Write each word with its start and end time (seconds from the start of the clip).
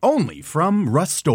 Only 0.00 0.42
from 0.42 0.88
Rust 0.88 1.26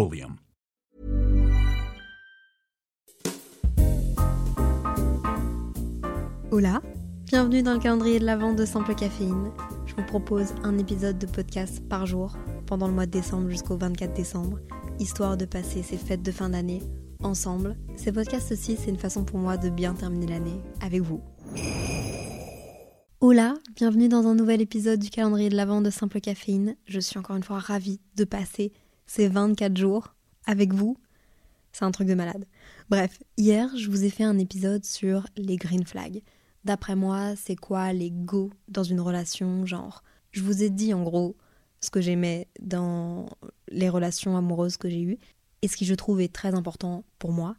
Hola, 6.50 6.80
bienvenue 7.26 7.62
dans 7.62 7.74
le 7.74 7.78
calendrier 7.78 8.18
de 8.18 8.24
la 8.24 8.38
vente 8.38 8.56
de 8.56 8.64
Simple 8.64 8.94
Caféine. 8.94 9.50
Je 9.84 9.94
vous 9.94 10.06
propose 10.06 10.54
un 10.62 10.78
épisode 10.78 11.18
de 11.18 11.26
podcast 11.26 11.86
par 11.90 12.06
jour 12.06 12.38
pendant 12.64 12.86
le 12.86 12.94
mois 12.94 13.04
de 13.04 13.10
décembre 13.10 13.50
jusqu'au 13.50 13.76
24 13.76 14.14
décembre, 14.14 14.58
histoire 14.98 15.36
de 15.36 15.44
passer 15.44 15.82
ces 15.82 15.98
fêtes 15.98 16.22
de 16.22 16.32
fin 16.32 16.48
d'année 16.48 16.80
ensemble. 17.22 17.76
Ces 17.96 18.12
podcasts 18.12 18.52
aussi, 18.52 18.78
c'est 18.78 18.88
une 18.88 18.96
façon 18.96 19.24
pour 19.24 19.40
moi 19.40 19.58
de 19.58 19.68
bien 19.68 19.92
terminer 19.92 20.28
l'année 20.28 20.62
avec 20.80 21.02
vous. 21.02 21.20
Hola, 23.26 23.54
bienvenue 23.74 24.10
dans 24.10 24.26
un 24.26 24.34
nouvel 24.34 24.60
épisode 24.60 25.00
du 25.00 25.08
calendrier 25.08 25.48
de 25.48 25.56
l'Avent 25.56 25.80
de 25.80 25.88
Simple 25.88 26.20
Caféine. 26.20 26.76
Je 26.84 27.00
suis 27.00 27.18
encore 27.18 27.36
une 27.36 27.42
fois 27.42 27.58
ravie 27.58 27.98
de 28.16 28.24
passer 28.24 28.70
ces 29.06 29.28
24 29.28 29.78
jours 29.78 30.14
avec 30.44 30.74
vous. 30.74 30.98
C'est 31.72 31.86
un 31.86 31.90
truc 31.90 32.06
de 32.06 32.12
malade. 32.12 32.44
Bref, 32.90 33.22
hier, 33.38 33.74
je 33.78 33.88
vous 33.88 34.04
ai 34.04 34.10
fait 34.10 34.24
un 34.24 34.36
épisode 34.36 34.84
sur 34.84 35.26
les 35.38 35.56
green 35.56 35.86
flags. 35.86 36.20
D'après 36.66 36.96
moi, 36.96 37.34
c'est 37.34 37.56
quoi 37.56 37.94
les 37.94 38.10
go 38.10 38.50
dans 38.68 38.82
une 38.82 39.00
relation 39.00 39.64
genre? 39.64 40.04
Je 40.32 40.42
vous 40.42 40.62
ai 40.62 40.68
dit 40.68 40.92
en 40.92 41.02
gros 41.02 41.34
ce 41.80 41.88
que 41.88 42.02
j'aimais 42.02 42.46
dans 42.60 43.30
les 43.70 43.88
relations 43.88 44.36
amoureuses 44.36 44.76
que 44.76 44.90
j'ai 44.90 45.00
eues 45.00 45.18
et 45.62 45.68
ce 45.68 45.78
qui 45.78 45.86
je 45.86 45.94
trouve 45.94 46.20
est 46.20 46.30
très 46.30 46.54
important 46.54 47.04
pour 47.18 47.32
moi. 47.32 47.56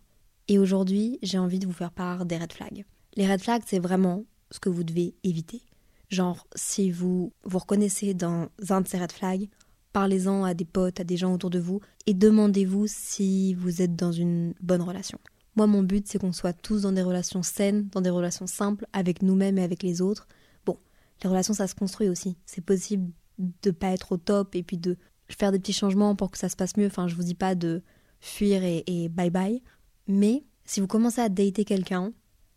Et 0.48 0.60
aujourd'hui, 0.60 1.18
j'ai 1.24 1.40
envie 1.40 1.58
de 1.58 1.66
vous 1.66 1.74
faire 1.74 1.92
part 1.92 2.28
des 2.28 2.38
red 2.38 2.54
flags. 2.54 2.86
Les 3.16 3.26
red 3.26 3.42
flags, 3.42 3.64
c'est 3.66 3.80
vraiment 3.80 4.26
ce 4.56 4.60
que 4.60 4.70
vous 4.70 4.84
devez 4.84 5.14
éviter. 5.24 5.62
Genre, 6.10 6.48
si 6.56 6.92
vous 6.92 7.32
vous 7.44 7.60
reconnaissez 7.60 8.14
dans 8.14 8.50
un 8.70 8.82
de 8.82 8.88
ces 8.88 8.98
red 8.98 9.12
flags, 9.12 9.50
parlez-en 9.94 10.44
à 10.44 10.54
des 10.54 10.66
potes, 10.66 11.00
à 11.00 11.04
des 11.04 11.18
gens 11.18 11.34
autour 11.34 11.50
de 11.50 11.60
vous, 11.60 11.80
et 12.06 12.14
demandez-vous 12.14 12.86
si 12.88 13.54
vous 13.54 13.82
êtes 13.82 13.96
dans 13.96 14.12
une 14.12 14.54
bonne 14.62 14.82
relation. 14.82 15.20
Moi, 15.56 15.68
mon 15.68 15.84
but, 15.84 16.08
c'est 16.08 16.20
qu'on 16.20 16.34
soit 16.34 16.54
tous 16.54 16.82
dans 16.82 16.92
des 16.92 17.02
relations 17.02 17.44
saines, 17.44 17.88
dans 17.92 18.02
des 18.02 18.10
relations 18.10 18.48
simples, 18.48 18.86
avec 18.94 19.22
nous-mêmes 19.22 19.58
et 19.58 19.64
avec 19.64 19.84
les 19.84 20.02
autres. 20.02 20.28
Bon, 20.66 20.78
les 21.24 21.30
relations, 21.30 21.54
ça 21.54 21.68
se 21.68 21.76
construit 21.76 22.10
aussi. 22.10 22.36
C'est 22.46 22.64
possible 22.64 23.12
de 23.38 23.72
pas 23.72 23.92
être 23.92 24.12
au 24.12 24.18
top 24.18 24.56
et 24.56 24.64
puis 24.64 24.78
de 24.78 24.98
faire 25.30 25.52
des 25.52 25.60
petits 25.60 25.74
changements 25.74 26.16
pour 26.16 26.30
que 26.32 26.38
ça 26.38 26.50
se 26.50 26.56
passe 26.56 26.76
mieux. 26.78 26.88
Enfin, 26.88 27.08
je 27.08 27.16
vous 27.16 27.24
dis 27.24 27.36
pas 27.36 27.56
de 27.56 27.82
fuir 28.20 28.64
et, 28.64 28.84
et 28.88 29.10
bye 29.10 29.30
bye. 29.30 29.62
Mais 30.08 30.44
si 30.66 30.82
vous 30.82 30.88
commencez 30.88 31.22
à 31.22 31.30
dater 31.30 31.64
quelqu'un, 31.64 32.12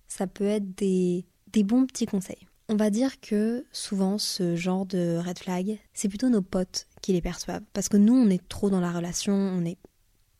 ça 0.08 0.26
peut 0.26 0.44
être 0.44 0.74
des 0.76 1.24
des 1.52 1.64
bons 1.64 1.86
petits 1.86 2.06
conseils. 2.06 2.46
On 2.68 2.76
va 2.76 2.90
dire 2.90 3.20
que 3.20 3.64
souvent 3.72 4.18
ce 4.18 4.54
genre 4.54 4.84
de 4.84 5.18
red 5.24 5.38
flag, 5.38 5.78
c'est 5.94 6.08
plutôt 6.08 6.28
nos 6.28 6.42
potes 6.42 6.86
qui 7.00 7.12
les 7.12 7.22
perçoivent. 7.22 7.62
Parce 7.72 7.88
que 7.88 7.96
nous, 7.96 8.14
on 8.14 8.28
est 8.28 8.46
trop 8.48 8.68
dans 8.68 8.80
la 8.80 8.92
relation, 8.92 9.34
on 9.34 9.64
est 9.64 9.78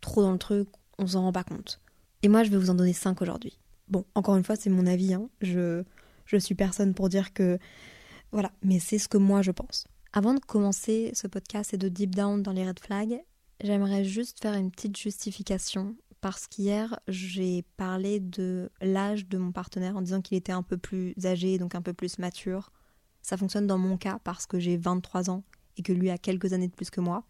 trop 0.03 0.23
dans 0.23 0.33
le 0.33 0.39
truc, 0.39 0.69
on 0.99 1.07
s'en 1.07 1.23
rend 1.23 1.33
pas 1.33 1.45
compte. 1.45 1.81
Et 2.23 2.29
moi, 2.29 2.45
je 2.45 2.51
vais 2.51 2.59
vous 2.59 2.71
en 2.71 2.75
donner 2.75 2.93
5 2.93 3.23
aujourd'hui. 3.23 3.59
Bon, 3.89 4.05
encore 4.15 4.37
une 4.37 4.45
fois, 4.45 4.57
c'est 4.57 4.69
mon 4.69 4.87
avis, 4.87 5.15
hein. 5.15 5.31
je, 5.41 5.83
je 6.27 6.37
suis 6.37 6.55
personne 6.55 6.95
pour 6.95 7.09
dire 7.09 7.33
que... 7.33 7.59
Voilà, 8.31 8.53
mais 8.63 8.79
c'est 8.79 8.99
ce 8.99 9.09
que 9.09 9.17
moi 9.17 9.41
je 9.41 9.51
pense. 9.51 9.87
Avant 10.13 10.35
de 10.35 10.41
commencer 10.41 11.11
ce 11.15 11.27
podcast 11.27 11.73
et 11.73 11.79
de 11.79 11.89
deep 11.89 12.15
down 12.15 12.43
dans 12.43 12.53
les 12.53 12.67
red 12.67 12.79
flags, 12.79 13.23
j'aimerais 13.63 14.05
juste 14.05 14.43
faire 14.43 14.53
une 14.53 14.71
petite 14.71 14.99
justification 14.99 15.97
parce 16.21 16.47
qu'hier, 16.47 16.99
j'ai 17.09 17.65
parlé 17.77 18.21
de 18.21 18.71
l'âge 18.81 19.29
de 19.29 19.39
mon 19.39 19.53
partenaire 19.53 19.97
en 19.97 20.03
disant 20.03 20.21
qu'il 20.21 20.37
était 20.37 20.53
un 20.53 20.63
peu 20.63 20.77
plus 20.77 21.15
âgé, 21.25 21.59
donc 21.59 21.75
un 21.75 21.83
peu 21.83 21.93
plus 21.93 22.19
mature. 22.19 22.71
Ça 23.23 23.37
fonctionne 23.37 23.67
dans 23.67 23.79
mon 23.79 23.97
cas 23.97 24.19
parce 24.25 24.47
que 24.47 24.59
j'ai 24.59 24.77
23 24.77 25.31
ans 25.31 25.45
et 25.77 25.83
que 25.83 25.93
lui 25.93 26.11
a 26.11 26.19
quelques 26.19 26.53
années 26.53 26.69
de 26.69 26.75
plus 26.75 26.91
que 26.91 27.01
moi. 27.01 27.25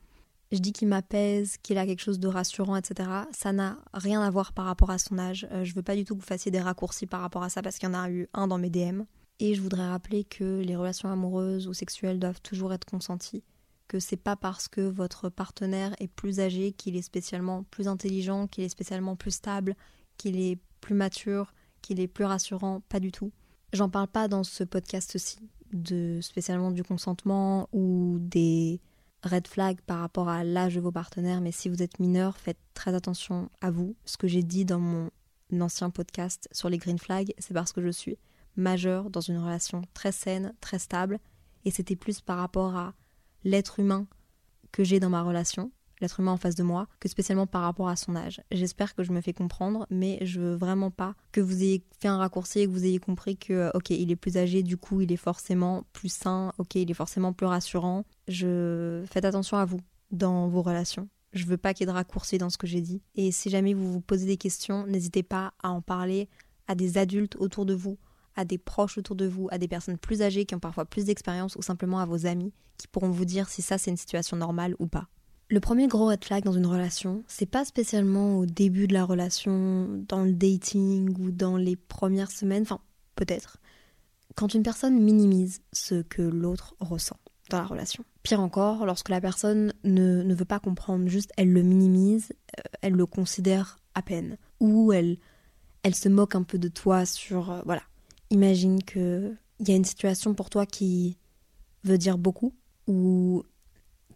Je 0.51 0.59
dis 0.59 0.73
qu'il 0.73 0.89
m'apaise, 0.89 1.59
qu'il 1.63 1.77
a 1.77 1.85
quelque 1.85 2.01
chose 2.01 2.19
de 2.19 2.29
rassurant, 2.29 2.77
etc. 2.77 3.11
Ça 3.33 3.53
n'a 3.53 3.79
rien 3.93 4.23
à 4.23 4.31
voir 4.31 4.55
par 4.55 4.65
rapport 4.65 4.91
à 4.91 4.99
son 4.99 5.19
âge. 5.19 5.47
Euh, 5.53 5.65
je 5.65 5.75
veux 5.75 5.83
pas 5.83 5.95
du 5.95 6.05
tout 6.05 6.15
que 6.15 6.21
vous 6.21 6.27
fassiez 6.27 6.51
des 6.51 6.61
raccourcis 6.61 7.07
par 7.07 7.21
rapport 7.21 7.43
à 7.43 7.51
ça 7.51 7.61
parce 7.61 7.79
qu'il 7.79 7.89
y 7.89 7.93
en 7.93 7.95
a 7.95 8.11
eu 8.11 8.29
un 8.33 8.47
dans 8.49 8.57
mes 8.57 8.71
DM. 8.71 9.03
Et 9.41 9.55
je 9.55 9.61
voudrais 9.61 9.87
rappeler 9.87 10.25
que 10.25 10.63
les 10.63 10.75
relations 10.75 11.11
amoureuses 11.11 11.69
ou 11.69 11.75
sexuelles 11.75 12.19
doivent 12.19 12.41
toujours 12.41 12.73
être 12.73 12.87
consenties 12.87 13.45
que 13.89 13.99
c'est 13.99 14.17
pas 14.17 14.37
parce 14.37 14.69
que 14.69 14.83
votre 14.83 15.29
partenaire 15.29 15.95
est 15.99 16.09
plus 16.09 16.41
âgé 16.41 16.73
qu'il 16.73 16.97
est 16.97 17.03
spécialement 17.03 17.65
plus 17.65 17.89
intelligent, 17.89 18.47
qu'il 18.47 18.65
est 18.65 18.69
spécialement 18.69 19.17
plus 19.17 19.33
stable, 19.33 19.75
qu'il 20.17 20.39
est 20.39 20.59
plus 20.81 20.95
mature, 20.95 21.53
qu'il 21.83 21.99
est 22.01 22.09
plus 22.09 22.25
rassurant, 22.25 22.81
pas 22.89 23.01
du 23.01 23.11
tout. 23.11 23.33
J'en 23.73 23.89
parle 23.89 24.09
pas 24.09 24.29
dans 24.29 24.45
ce 24.45 24.65
podcast-ci 24.65 25.39
spécialement 26.21 26.71
du 26.71 26.83
consentement 26.83 27.69
ou 27.73 28.19
des 28.21 28.81
red 29.23 29.47
flags 29.49 29.81
par 29.83 29.99
rapport 29.99 30.29
à 30.29 30.45
l'âge 30.45 30.77
de 30.77 30.81
vos 30.81 30.93
partenaires, 30.93 31.41
mais 31.41 31.53
si 31.53 31.69
vous 31.69 31.83
êtes 31.83 31.99
mineur, 31.99 32.37
faites 32.37 32.59
très 32.75 32.95
attention 32.95 33.51
à 33.61 33.71
vous. 33.71 33.97
Ce 34.05 34.17
que 34.17 34.29
j'ai 34.29 34.43
dit 34.43 34.65
dans 34.65 34.79
mon 34.79 35.11
ancien 35.61 35.91
podcast 35.91 36.49
sur 36.53 36.69
les 36.69 36.79
green 36.79 36.99
flags, 36.99 37.35
c'est 37.39 37.55
parce 37.55 37.73
que 37.73 37.83
je 37.83 37.91
suis 37.91 38.17
majeure 38.57 39.11
dans 39.11 39.21
une 39.21 39.39
relation 39.39 39.83
très 39.93 40.13
saine, 40.13 40.55
très 40.61 40.79
stable, 40.79 41.19
et 41.65 41.71
c'était 41.71 41.97
plus 41.97 42.21
par 42.21 42.39
rapport 42.39 42.77
à 42.77 42.95
l'être 43.45 43.81
humain 43.81 44.07
que 44.73 44.85
j'ai 44.85 45.01
dans 45.01 45.11
ma 45.11 45.23
relation, 45.23 45.71
l'être 46.01 46.21
humain 46.21 46.33
en 46.33 46.37
face 46.37 46.55
de 46.55 46.63
moi, 46.63 46.89
que 47.01 47.09
spécialement 47.09 47.47
par 47.47 47.63
rapport 47.63 47.89
à 47.89 47.97
son 47.97 48.17
âge. 48.17 48.43
J'espère 48.53 48.95
que 48.95 49.03
je 49.03 49.13
me 49.13 49.21
fais 49.21 49.33
comprendre, 49.33 49.87
mais 49.91 50.19
je 50.23 50.41
veux 50.41 50.55
vraiment 50.55 50.91
pas 50.91 51.15
que 51.33 51.41
vous 51.41 51.63
ayez 51.63 51.85
fait 51.99 52.09
un 52.09 52.19
raccourci 52.19 52.61
et 52.61 52.67
que 52.67 52.71
vous 52.71 52.85
ayez 52.85 52.99
compris 52.99 53.37
que, 53.37 53.53
euh, 53.53 53.71
ok, 53.75 53.91
il 53.91 54.11
est 54.11 54.17
plus 54.17 54.37
âgé, 54.37 54.63
du 54.63 54.77
coup, 54.77 55.01
il 55.01 55.13
est 55.13 55.17
forcément 55.17 55.85
plus 55.93 56.13
sain, 56.13 56.53
ok, 56.59 56.77
il 56.77 56.91
est 56.91 56.95
forcément 56.95 57.33
plus 57.33 57.47
rassurant. 57.47 58.05
Je 58.27 59.05
faites 59.11 59.25
attention 59.25 59.57
à 59.57 59.65
vous 59.65 59.81
dans 60.11 60.49
vos 60.49 60.63
relations. 60.63 61.09
Je 61.33 61.45
veux 61.45 61.59
pas 61.59 61.75
qu'il 61.75 61.87
y 61.87 61.89
ait 61.89 61.93
de 61.93 61.97
raccourci 61.97 62.39
dans 62.39 62.51
ce 62.51 62.57
que 62.57 62.67
j'ai 62.67 62.81
dit. 62.81 63.03
Et 63.15 63.33
si 63.33 63.51
jamais 63.51 63.75
vous 63.75 63.93
vous 63.93 64.01
posez 64.01 64.27
des 64.27 64.39
questions, 64.39 64.87
n'hésitez 64.87 65.23
pas 65.23 65.53
à 65.63 65.71
en 65.71 65.83
parler 65.83 66.29
à 66.67 66.75
des 66.75 66.99
adultes 66.99 67.37
autour 67.37 67.67
de 67.67 67.75
vous, 67.75 67.99
à 68.39 68.45
des 68.45 68.57
proches 68.57 68.97
autour 68.99 69.17
de 69.17 69.27
vous, 69.27 69.49
à 69.51 69.59
des 69.59 69.67
personnes 69.67 69.99
plus 69.99 70.23
âgées 70.23 70.45
qui 70.45 70.55
ont 70.55 70.61
parfois 70.61 70.85
plus 70.85 71.05
d'expérience 71.05 71.57
ou 71.57 71.63
simplement 71.63 71.99
à 71.99 72.07
vos 72.07 72.25
amis 72.25 72.53
qui 72.79 72.87
pourront 72.87 73.11
vous 73.11 73.25
dire 73.25 73.49
si 73.49 73.61
ça 73.61 73.77
c'est 73.77 73.91
une 73.91 73.97
situation 73.97 74.37
normale 74.37 74.77
ou 74.79 74.87
pas. 74.87 75.09
Le 75.51 75.61
premier 75.61 75.89
gros 75.89 76.07
red 76.07 76.25
flag 76.25 76.45
dans 76.45 76.53
une 76.53 76.67
relation, 76.67 77.25
c'est 77.27 77.47
pas 77.47 77.65
spécialement 77.65 78.39
au 78.39 78.47
début 78.47 78.87
de 78.87 78.93
la 78.93 79.05
relation, 79.05 79.89
dans 80.07 80.23
le 80.23 80.33
dating 80.33 81.17
ou 81.19 81.31
dans 81.33 81.57
les 81.57 81.75
premières 81.75 82.31
semaines, 82.31 82.63
enfin 82.63 82.81
peut-être, 83.17 83.59
quand 84.37 84.55
une 84.55 84.63
personne 84.63 85.01
minimise 85.03 85.61
ce 85.73 86.03
que 86.03 86.23
l'autre 86.23 86.77
ressent 86.79 87.17
dans 87.51 87.59
la 87.59 87.65
relation. 87.65 88.05
Pire 88.23 88.41
encore, 88.41 88.87
lorsque 88.87 89.09
la 89.09 89.21
personne 89.21 89.73
ne, 89.83 90.23
ne 90.23 90.35
veut 90.35 90.45
pas 90.45 90.61
comprendre, 90.61 91.09
juste 91.09 91.33
elle 91.37 91.53
le 91.53 91.63
minimise, 91.63 92.33
euh, 92.59 92.63
elle 92.83 92.93
le 92.93 93.07
considère 93.07 93.81
à 93.95 94.03
peine, 94.03 94.37
ou 94.61 94.93
elle, 94.93 95.17
elle 95.83 95.95
se 95.95 96.09
moque 96.09 96.37
un 96.37 96.45
peu 96.45 96.59
de 96.59 96.69
toi 96.69 97.05
sur... 97.05 97.51
Euh, 97.51 97.63
voilà, 97.65 97.83
Imagine 98.31 98.83
qu'il 98.83 99.39
y 99.61 99.73
a 99.73 99.77
une 99.77 99.85
situation 99.85 100.35
pour 100.35 100.51
toi 100.51 100.67
qui 100.67 101.17
veut 101.85 101.99
dire 101.99 102.19
beaucoup, 102.19 102.55
ou 102.87 103.43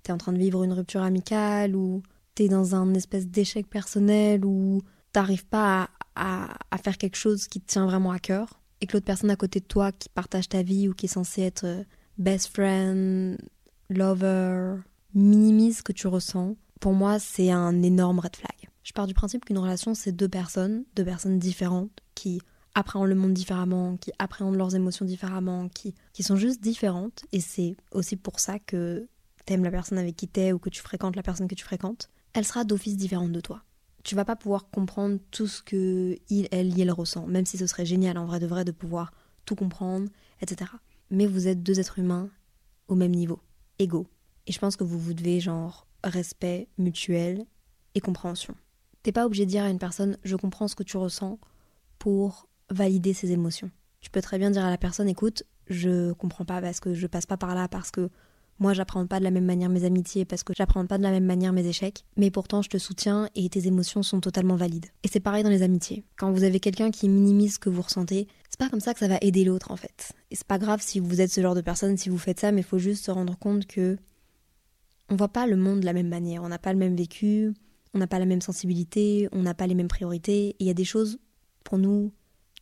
tu 0.02 0.10
es 0.10 0.14
en 0.14 0.18
train 0.18 0.32
de 0.32 0.38
vivre 0.38 0.64
une 0.64 0.72
rupture 0.72 1.02
amicale, 1.02 1.74
ou 1.74 2.02
tu 2.34 2.44
es 2.44 2.48
dans 2.48 2.74
un 2.74 2.92
espèce 2.94 3.26
d'échec 3.26 3.68
personnel, 3.68 4.44
ou 4.44 4.82
t'arrives 5.12 5.46
pas 5.46 5.90
à, 6.14 6.48
faire 6.82 6.98
quelque 6.98 7.16
chose 7.16 7.46
qui 7.46 7.60
te 7.60 7.72
tient 7.72 7.86
vraiment 7.86 8.10
à 8.10 8.18
cœur, 8.18 8.60
et 8.80 8.86
que 8.86 8.94
l'autre 8.94 9.06
personne 9.06 9.30
à 9.30 9.36
côté 9.36 9.60
de 9.60 9.64
toi 9.64 9.92
qui 9.92 10.08
partage 10.08 10.48
ta 10.48 10.62
vie 10.62 10.88
ou 10.88 10.94
qui 10.94 11.06
est 11.06 11.08
censée 11.08 11.42
être 11.42 11.64
euh, 11.64 11.84
best 12.18 12.48
friend, 12.48 13.38
lover, 13.88 14.76
minimise 15.14 15.78
ce 15.78 15.82
que 15.82 15.92
tu 15.92 16.06
ressens, 16.08 16.56
pour 16.80 16.92
moi 16.92 17.18
c'est 17.18 17.50
un 17.50 17.82
énorme 17.82 18.18
red 18.18 18.36
flag. 18.36 18.68
Je 18.82 18.92
pars 18.92 19.06
du 19.06 19.14
principe 19.14 19.44
qu'une 19.44 19.58
relation 19.58 19.94
c'est 19.94 20.12
deux 20.12 20.28
personnes, 20.28 20.84
deux 20.96 21.04
personnes 21.04 21.38
différentes 21.38 21.92
qui 22.14 22.40
appréhendent 22.74 23.08
le 23.08 23.14
monde 23.14 23.34
différemment, 23.34 23.96
qui 23.96 24.12
appréhendent 24.18 24.56
leurs 24.56 24.74
émotions 24.74 25.04
différemment, 25.04 25.68
qui, 25.68 25.94
qui 26.12 26.22
sont 26.22 26.36
juste 26.36 26.60
différentes. 26.60 27.24
Et 27.32 27.40
c'est 27.40 27.76
aussi 27.92 28.16
pour 28.16 28.40
ça 28.40 28.58
que 28.58 29.06
t'aimes 29.44 29.64
la 29.64 29.70
personne 29.70 29.98
avec 29.98 30.16
qui 30.16 30.28
t'es 30.28 30.52
ou 30.52 30.58
que 30.58 30.70
tu 30.70 30.80
fréquentes 30.80 31.16
la 31.16 31.22
personne 31.22 31.48
que 31.48 31.54
tu 31.54 31.64
fréquentes. 31.64 32.10
Elle 32.32 32.46
sera 32.46 32.64
d'office 32.64 32.96
différente 32.96 33.32
de 33.32 33.40
toi. 33.40 33.62
Tu 34.04 34.14
vas 34.14 34.24
pas 34.24 34.36
pouvoir 34.36 34.70
comprendre 34.70 35.18
tout 35.30 35.46
ce 35.46 35.62
que 35.62 36.16
il, 36.28 36.48
elle, 36.50 36.78
elle 36.80 36.90
ressent, 36.90 37.26
même 37.26 37.46
si 37.46 37.58
ce 37.58 37.66
serait 37.66 37.86
génial 37.86 38.18
en 38.18 38.24
vrai 38.24 38.40
de 38.40 38.46
vrai 38.46 38.64
de 38.64 38.72
pouvoir 38.72 39.12
tout 39.44 39.54
comprendre, 39.54 40.08
etc. 40.40 40.70
Mais 41.10 41.26
vous 41.26 41.46
êtes 41.46 41.62
deux 41.62 41.78
êtres 41.78 41.98
humains 41.98 42.30
au 42.88 42.94
même 42.94 43.12
niveau, 43.12 43.40
égaux. 43.78 44.08
Et 44.46 44.52
je 44.52 44.58
pense 44.58 44.76
que 44.76 44.84
vous 44.84 44.98
vous 44.98 45.14
devez 45.14 45.40
genre 45.40 45.86
respect 46.02 46.68
mutuel 46.78 47.44
et 47.94 48.00
compréhension. 48.00 48.54
T'es 49.02 49.12
pas 49.12 49.26
obligé 49.26 49.44
de 49.44 49.50
dire 49.50 49.64
à 49.64 49.70
une 49.70 49.78
personne 49.78 50.16
je 50.24 50.36
comprends 50.36 50.68
ce 50.68 50.74
que 50.74 50.82
tu 50.82 50.96
ressens 50.96 51.38
pour 51.98 52.48
valider 52.70 53.12
ses 53.12 53.32
émotions. 53.32 53.70
Tu 54.00 54.10
peux 54.10 54.22
très 54.22 54.38
bien 54.38 54.50
dire 54.50 54.64
à 54.64 54.70
la 54.70 54.78
personne 54.78 55.08
écoute, 55.08 55.44
je 55.68 56.12
comprends 56.12 56.44
pas 56.44 56.60
parce 56.60 56.80
que 56.80 56.94
je 56.94 57.06
passe 57.06 57.26
pas 57.26 57.36
par 57.36 57.54
là, 57.54 57.68
parce 57.68 57.90
que 57.90 58.10
moi 58.58 58.74
j'apprends 58.74 59.06
pas 59.06 59.18
de 59.18 59.24
la 59.24 59.30
même 59.30 59.44
manière 59.44 59.68
mes 59.68 59.84
amitiés, 59.84 60.24
parce 60.24 60.42
que 60.42 60.52
j'apprends 60.56 60.86
pas 60.86 60.98
de 60.98 61.02
la 61.02 61.10
même 61.10 61.24
manière 61.24 61.52
mes 61.52 61.66
échecs, 61.66 62.04
mais 62.16 62.30
pourtant 62.30 62.62
je 62.62 62.68
te 62.68 62.78
soutiens 62.78 63.28
et 63.34 63.48
tes 63.48 63.66
émotions 63.66 64.02
sont 64.02 64.20
totalement 64.20 64.56
valides. 64.56 64.86
Et 65.02 65.08
c'est 65.08 65.20
pareil 65.20 65.42
dans 65.42 65.50
les 65.50 65.62
amitiés. 65.62 66.04
Quand 66.16 66.32
vous 66.32 66.44
avez 66.44 66.60
quelqu'un 66.60 66.90
qui 66.90 67.08
minimise 67.08 67.54
ce 67.54 67.58
que 67.58 67.70
vous 67.70 67.82
ressentez, 67.82 68.28
c'est 68.50 68.58
pas 68.58 68.68
comme 68.68 68.80
ça 68.80 68.92
que 68.92 69.00
ça 69.00 69.08
va 69.08 69.18
aider 69.20 69.44
l'autre 69.44 69.70
en 69.70 69.76
fait. 69.76 70.12
Et 70.30 70.36
c'est 70.36 70.46
pas 70.46 70.58
grave 70.58 70.80
si 70.82 71.00
vous 71.00 71.20
êtes 71.20 71.30
ce 71.30 71.40
genre 71.40 71.54
de 71.54 71.60
personne, 71.60 71.96
si 71.96 72.08
vous 72.08 72.18
faites 72.18 72.40
ça, 72.40 72.52
mais 72.52 72.60
il 72.60 72.64
faut 72.66 72.78
juste 72.78 73.04
se 73.04 73.10
rendre 73.10 73.38
compte 73.38 73.66
que 73.66 73.96
on 75.08 75.16
voit 75.16 75.28
pas 75.28 75.46
le 75.46 75.56
monde 75.56 75.80
de 75.80 75.84
la 75.84 75.92
même 75.92 76.08
manière, 76.08 76.42
on 76.42 76.48
n'a 76.48 76.58
pas 76.58 76.72
le 76.72 76.78
même 76.78 76.96
vécu, 76.96 77.52
on 77.94 77.98
n'a 77.98 78.06
pas 78.06 78.18
la 78.18 78.26
même 78.26 78.40
sensibilité, 78.40 79.28
on 79.32 79.42
n'a 79.42 79.54
pas 79.54 79.66
les 79.66 79.74
mêmes 79.74 79.88
priorités, 79.88 80.56
il 80.58 80.66
y 80.66 80.70
a 80.70 80.74
des 80.74 80.84
choses 80.84 81.18
pour 81.64 81.78
nous 81.78 82.12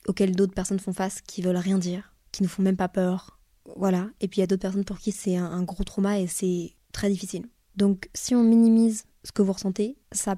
auxquelles 0.07 0.35
d'autres 0.35 0.55
personnes 0.55 0.79
font 0.79 0.93
face 0.93 1.21
qui 1.21 1.43
veulent 1.43 1.57
rien 1.57 1.79
dire, 1.79 2.15
qui 2.33 2.43
ne 2.43 2.49
font 2.49 2.63
même 2.63 2.77
pas 2.77 2.89
peur. 2.89 3.39
Voilà. 3.77 4.09
Et 4.21 4.29
puis 4.29 4.39
il 4.39 4.41
y 4.41 4.45
a 4.45 4.47
d'autres 4.47 4.63
personnes 4.63 4.85
pour 4.85 4.99
qui 4.99 5.13
c'est 5.13 5.37
un, 5.37 5.63
gros 5.63 5.85
trauma 5.85 6.19
et 6.19 6.27
c'est 6.27 6.75
très 6.93 7.11
difficile. 7.11 7.47
Donc 7.77 8.09
si 8.15 8.35
on 8.35 8.43
minimise 8.43 9.05
ce 9.25 9.33
que 9.33 9.43
vous 9.43 9.53
ressentez, 9.53 9.97
ça 10.13 10.37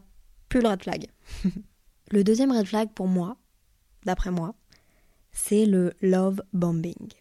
pue 0.48 0.60
le 0.60 0.68
red 0.68 0.82
flag. 0.82 1.06
le 2.10 2.24
deuxième 2.24 2.52
red 2.52 2.66
flag 2.66 2.90
pour 2.94 3.06
moi, 3.06 3.36
d'après 4.04 4.30
moi, 4.30 4.54
c'est 5.32 5.64
le 5.64 5.92
love 6.02 6.42
bombing. 6.52 7.12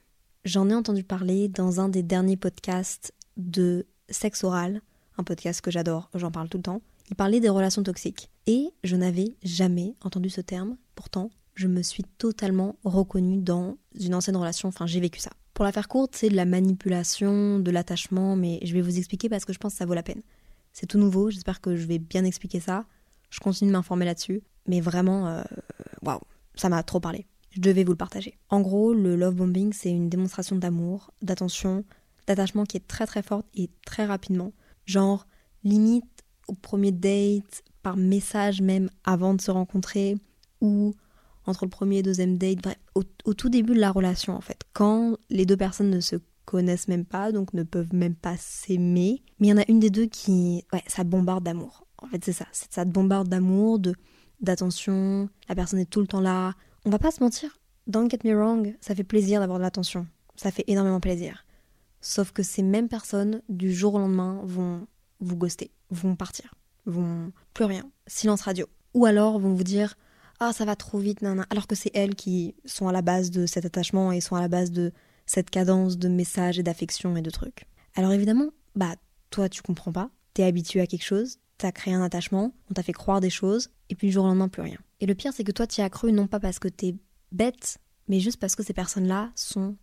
J'en 0.43 0.69
ai 0.69 0.75
entendu 0.75 1.03
parler 1.03 1.47
dans 1.47 1.79
un 1.79 1.87
des 1.87 2.03
derniers 2.03 2.37
podcasts 2.37 3.13
de 3.37 3.85
sexe 4.09 4.43
oral, 4.43 4.81
un 5.17 5.23
podcast 5.23 5.61
que 5.61 5.71
j'adore, 5.71 6.09
j'en 6.15 6.31
parle 6.31 6.49
tout 6.49 6.57
le 6.57 6.63
temps. 6.63 6.81
Il 7.09 7.15
parlait 7.15 7.39
des 7.39 7.49
relations 7.49 7.83
toxiques. 7.83 8.29
Et 8.47 8.71
je 8.83 8.95
n'avais 8.95 9.35
jamais 9.43 9.95
entendu 10.01 10.29
ce 10.29 10.41
terme. 10.41 10.77
Pourtant, 10.95 11.29
je 11.55 11.67
me 11.67 11.81
suis 11.81 12.03
totalement 12.03 12.75
reconnue 12.83 13.37
dans 13.37 13.77
une 13.99 14.15
ancienne 14.15 14.37
relation, 14.37 14.69
enfin 14.69 14.87
j'ai 14.87 14.99
vécu 14.99 15.19
ça. 15.19 15.31
Pour 15.53 15.65
la 15.65 15.71
faire 15.71 15.87
courte, 15.87 16.15
c'est 16.15 16.29
de 16.29 16.35
la 16.35 16.45
manipulation, 16.45 17.59
de 17.59 17.71
l'attachement, 17.71 18.35
mais 18.35 18.59
je 18.63 18.73
vais 18.73 18.81
vous 18.81 18.97
expliquer 18.97 19.29
parce 19.29 19.45
que 19.45 19.53
je 19.53 19.59
pense 19.59 19.73
que 19.73 19.77
ça 19.77 19.85
vaut 19.85 19.93
la 19.93 20.03
peine. 20.03 20.21
C'est 20.73 20.85
tout 20.85 20.97
nouveau, 20.97 21.29
j'espère 21.29 21.61
que 21.61 21.75
je 21.75 21.85
vais 21.85 21.99
bien 21.99 22.23
expliquer 22.23 22.59
ça. 22.59 22.85
Je 23.29 23.39
continue 23.39 23.69
de 23.69 23.75
m'informer 23.75 24.05
là-dessus, 24.05 24.41
mais 24.67 24.79
vraiment, 24.81 25.27
euh, 25.27 25.43
waouh, 26.01 26.21
ça 26.55 26.69
m'a 26.69 26.81
trop 26.83 26.99
parlé. 26.99 27.27
Je 27.51 27.59
devais 27.59 27.83
vous 27.83 27.91
le 27.91 27.97
partager. 27.97 28.37
En 28.49 28.61
gros, 28.61 28.93
le 28.93 29.15
love 29.15 29.35
bombing, 29.35 29.73
c'est 29.73 29.91
une 29.91 30.09
démonstration 30.09 30.55
d'amour, 30.55 31.11
d'attention, 31.21 31.83
d'attachement 32.27 32.63
qui 32.63 32.77
est 32.77 32.87
très 32.87 33.05
très 33.05 33.21
forte 33.21 33.45
et 33.53 33.69
très 33.85 34.05
rapidement. 34.05 34.53
Genre, 34.85 35.27
limite 35.63 36.05
au 36.47 36.53
premier 36.53 36.91
date, 36.91 37.63
par 37.83 37.97
message 37.97 38.61
même 38.61 38.89
avant 39.03 39.33
de 39.33 39.41
se 39.41 39.51
rencontrer, 39.51 40.15
ou 40.61 40.93
entre 41.45 41.65
le 41.65 41.69
premier 41.69 41.97
et 41.97 42.03
deuxième 42.03 42.37
date, 42.37 42.59
au, 42.95 43.33
tout 43.33 43.49
début 43.49 43.73
de 43.73 43.79
la 43.79 43.91
relation 43.91 44.35
en 44.35 44.41
fait, 44.41 44.61
quand 44.73 45.17
les 45.29 45.45
deux 45.45 45.57
personnes 45.57 45.89
ne 45.89 45.99
se 45.99 46.17
connaissent 46.45 46.87
même 46.87 47.05
pas, 47.05 47.31
donc 47.31 47.53
ne 47.53 47.63
peuvent 47.63 47.93
même 47.93 48.15
pas 48.15 48.35
s'aimer, 48.37 49.21
mais 49.39 49.47
il 49.47 49.49
y 49.49 49.53
en 49.53 49.57
a 49.57 49.65
une 49.69 49.79
des 49.79 49.89
deux 49.89 50.05
qui, 50.05 50.65
ouais, 50.73 50.83
ça 50.87 51.03
bombarde 51.03 51.43
d'amour. 51.43 51.85
En 51.97 52.07
fait, 52.07 52.23
c'est 52.25 52.33
ça, 52.33 52.45
ça 52.51 52.83
te 52.83 52.89
bombarde 52.89 53.27
d'amour, 53.27 53.79
de 53.79 53.93
d'attention, 54.41 55.29
la 55.47 55.53
personne 55.55 55.77
est 55.77 55.85
tout 55.85 56.01
le 56.01 56.07
temps 56.07 56.19
là. 56.19 56.55
On 56.83 56.89
va 56.89 56.97
pas 56.97 57.11
se 57.11 57.23
mentir, 57.23 57.59
don't 57.85 58.09
get 58.09 58.19
me 58.23 58.35
wrong, 58.35 58.75
ça 58.81 58.95
fait 58.95 59.03
plaisir 59.03 59.39
d'avoir 59.39 59.59
de 59.59 59.63
l'attention, 59.63 60.07
ça 60.35 60.49
fait 60.51 60.63
énormément 60.67 60.99
plaisir. 60.99 61.45
Sauf 62.01 62.31
que 62.31 62.41
ces 62.41 62.63
mêmes 62.63 62.89
personnes, 62.89 63.43
du 63.49 63.71
jour 63.71 63.93
au 63.93 63.99
lendemain, 63.99 64.41
vont 64.43 64.87
vous 65.19 65.37
ghoster, 65.37 65.69
vont 65.91 66.15
partir, 66.15 66.55
vont 66.87 67.31
plus 67.53 67.65
rien, 67.65 67.89
silence 68.07 68.41
radio. 68.41 68.65
Ou 68.95 69.05
alors 69.05 69.39
vont 69.39 69.53
vous 69.53 69.63
dire 69.63 69.95
ah 70.41 70.53
ça 70.53 70.65
va 70.65 70.75
trop 70.75 70.97
vite, 70.97 71.21
nana. 71.21 71.45
Alors 71.51 71.67
que 71.67 71.75
c'est 71.75 71.91
elles 71.93 72.15
qui 72.15 72.55
sont 72.65 72.87
à 72.87 72.91
la 72.91 73.03
base 73.03 73.29
de 73.29 73.45
cet 73.45 73.63
attachement 73.63 74.11
et 74.11 74.21
sont 74.21 74.35
à 74.35 74.41
la 74.41 74.47
base 74.47 74.71
de 74.71 74.91
cette 75.27 75.51
cadence 75.51 75.99
de 75.99 76.09
messages 76.09 76.57
et 76.57 76.63
d'affection 76.63 77.15
et 77.15 77.21
de 77.21 77.29
trucs. 77.29 77.67
Alors 77.95 78.11
évidemment, 78.11 78.49
bah 78.75 78.95
toi 79.29 79.47
tu 79.49 79.61
comprends 79.61 79.91
pas, 79.91 80.09
t'es 80.33 80.43
habitué 80.43 80.81
à 80.81 80.87
quelque 80.87 81.05
chose, 81.05 81.37
t'as 81.59 81.71
créé 81.71 81.93
un 81.93 82.01
attachement, 82.01 82.55
on 82.71 82.73
t'a 82.73 82.81
fait 82.81 82.91
croire 82.91 83.21
des 83.21 83.29
choses, 83.29 83.69
et 83.89 83.95
puis 83.95 84.07
du 84.07 84.13
jour 84.13 84.25
au 84.25 84.27
lendemain 84.27 84.49
plus 84.49 84.63
rien. 84.63 84.79
Et 84.99 85.05
le 85.05 85.13
pire 85.13 85.31
c'est 85.31 85.43
que 85.43 85.51
toi 85.51 85.67
tu 85.67 85.79
y 85.79 85.83
as 85.83 85.89
cru 85.91 86.11
non 86.11 86.25
pas 86.25 86.39
parce 86.39 86.57
que 86.57 86.67
t'es 86.67 86.95
bête, 87.31 87.77
mais 88.07 88.19
juste 88.19 88.39
parce 88.39 88.55
que 88.55 88.63
ces 88.63 88.73
personnes-là 88.73 89.31
sont 89.35 89.77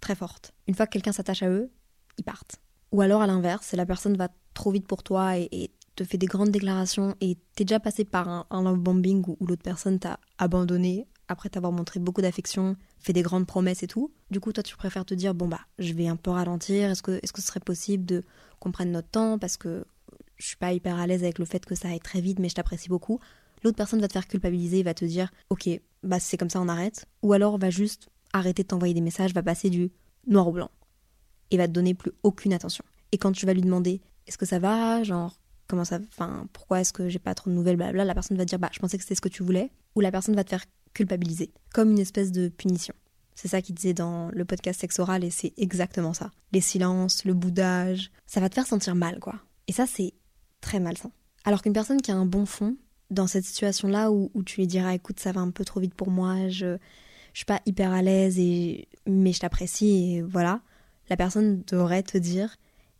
très 0.00 0.16
fortes. 0.16 0.52
Une 0.66 0.74
fois 0.74 0.86
que 0.86 0.92
quelqu'un 0.92 1.12
s'attache 1.12 1.44
à 1.44 1.48
eux, 1.48 1.70
ils 2.18 2.24
partent. 2.24 2.60
Ou 2.90 3.00
alors 3.00 3.22
à 3.22 3.28
l'inverse, 3.28 3.72
la 3.74 3.86
personne 3.86 4.16
va 4.16 4.28
trop 4.54 4.72
vite 4.72 4.88
pour 4.88 5.04
toi 5.04 5.38
et 5.38 5.70
te 6.00 6.04
fait 6.08 6.16
des 6.16 6.26
grandes 6.26 6.50
déclarations 6.50 7.14
et 7.20 7.36
t'es 7.54 7.64
déjà 7.64 7.78
passé 7.78 8.06
par 8.06 8.46
un, 8.50 8.62
love 8.62 8.78
bombing 8.78 9.22
où, 9.26 9.36
l'autre 9.44 9.62
personne 9.62 9.98
t'a 9.98 10.18
abandonné 10.38 11.06
après 11.28 11.50
t'avoir 11.50 11.72
montré 11.72 12.00
beaucoup 12.00 12.22
d'affection, 12.22 12.74
fait 12.98 13.12
des 13.12 13.20
grandes 13.20 13.46
promesses 13.46 13.82
et 13.82 13.86
tout. 13.86 14.10
Du 14.30 14.40
coup, 14.40 14.50
toi, 14.50 14.62
tu 14.62 14.74
préfères 14.76 15.04
te 15.04 15.12
dire 15.12 15.34
bon 15.34 15.46
bah, 15.46 15.60
je 15.78 15.92
vais 15.92 16.08
un 16.08 16.16
peu 16.16 16.30
ralentir. 16.30 16.90
Est-ce 16.90 17.02
que, 17.02 17.20
est-ce 17.22 17.34
que 17.34 17.42
ce 17.42 17.48
serait 17.48 17.60
possible 17.60 18.06
de 18.06 18.24
qu'on 18.60 18.72
prenne 18.72 18.92
notre 18.92 19.10
temps? 19.10 19.38
Parce 19.38 19.58
que 19.58 19.84
je 20.38 20.46
suis 20.46 20.56
pas 20.56 20.72
hyper 20.72 20.98
à 20.98 21.06
l'aise 21.06 21.22
avec 21.22 21.38
le 21.38 21.44
fait 21.44 21.66
que 21.66 21.74
ça 21.74 21.88
aille 21.88 22.00
très 22.00 22.22
vite, 22.22 22.38
mais 22.38 22.48
je 22.48 22.54
t'apprécie 22.54 22.88
beaucoup. 22.88 23.20
L'autre 23.62 23.76
personne 23.76 24.00
va 24.00 24.08
te 24.08 24.14
faire 24.14 24.26
culpabiliser, 24.26 24.82
va 24.82 24.94
te 24.94 25.04
dire 25.04 25.30
ok, 25.50 25.68
bah 26.02 26.18
c'est 26.18 26.38
comme 26.38 26.50
ça, 26.50 26.62
on 26.62 26.68
arrête. 26.68 27.06
Ou 27.22 27.34
alors 27.34 27.58
va 27.58 27.68
juste 27.68 28.08
arrêter 28.32 28.62
de 28.62 28.68
t'envoyer 28.68 28.94
des 28.94 29.02
messages, 29.02 29.34
va 29.34 29.42
passer 29.42 29.68
du 29.68 29.92
noir 30.26 30.48
au 30.48 30.52
blanc 30.52 30.70
et 31.50 31.58
va 31.58 31.68
te 31.68 31.72
donner 31.72 31.92
plus 31.92 32.12
aucune 32.22 32.54
attention. 32.54 32.84
Et 33.12 33.18
quand 33.18 33.32
tu 33.32 33.44
vas 33.44 33.52
lui 33.52 33.62
demander 33.62 34.00
est-ce 34.26 34.38
que 34.38 34.46
ça 34.46 34.58
va, 34.58 35.02
genre 35.02 35.38
comment 35.70 35.84
ça, 35.84 35.98
enfin, 36.08 36.46
pourquoi 36.52 36.80
est-ce 36.80 36.92
que 36.92 37.08
j'ai 37.08 37.20
pas 37.20 37.34
trop 37.34 37.48
de 37.48 37.54
nouvelles, 37.54 37.76
blabla, 37.76 38.04
la 38.04 38.14
personne 38.14 38.36
va 38.36 38.44
dire, 38.44 38.58
bah, 38.58 38.68
je 38.72 38.80
pensais 38.80 38.98
que 38.98 39.04
c'était 39.04 39.14
ce 39.14 39.20
que 39.20 39.28
tu 39.28 39.42
voulais, 39.42 39.70
ou 39.94 40.00
la 40.00 40.10
personne 40.10 40.34
va 40.34 40.44
te 40.44 40.50
faire 40.50 40.64
culpabiliser, 40.92 41.52
comme 41.72 41.92
une 41.92 42.00
espèce 42.00 42.32
de 42.32 42.48
punition. 42.48 42.94
C'est 43.36 43.48
ça 43.48 43.62
qu'il 43.62 43.74
disait 43.74 43.94
dans 43.94 44.30
le 44.32 44.44
podcast 44.44 44.80
Sexe 44.80 44.98
Oral 44.98 45.24
et 45.24 45.30
c'est 45.30 45.54
exactement 45.56 46.12
ça. 46.12 46.30
Les 46.52 46.60
silences, 46.60 47.24
le 47.24 47.32
boudage, 47.32 48.10
ça 48.26 48.40
va 48.40 48.48
te 48.48 48.54
faire 48.54 48.66
sentir 48.66 48.94
mal, 48.94 49.20
quoi. 49.20 49.36
Et 49.68 49.72
ça, 49.72 49.86
c'est 49.86 50.12
très 50.60 50.80
malsain. 50.80 51.12
Alors 51.44 51.62
qu'une 51.62 51.72
personne 51.72 52.02
qui 52.02 52.10
a 52.10 52.16
un 52.16 52.26
bon 52.26 52.44
fond, 52.44 52.76
dans 53.10 53.26
cette 53.26 53.44
situation-là 53.44 54.10
où, 54.10 54.30
où, 54.34 54.42
tu 54.42 54.60
lui 54.60 54.66
diras, 54.66 54.92
écoute, 54.92 55.20
ça 55.20 55.32
va 55.32 55.40
un 55.40 55.50
peu 55.50 55.64
trop 55.64 55.80
vite 55.80 55.94
pour 55.94 56.10
moi, 56.10 56.48
je, 56.48 56.76
je 57.32 57.38
suis 57.38 57.46
pas 57.46 57.60
hyper 57.64 57.92
à 57.92 58.02
l'aise, 58.02 58.38
et, 58.38 58.88
mais 59.06 59.32
je 59.32 59.38
t'apprécie, 59.38 60.16
et 60.16 60.22
voilà, 60.22 60.60
la 61.08 61.16
personne 61.16 61.62
devrait 61.66 62.02
te 62.02 62.18
dire, 62.18 62.56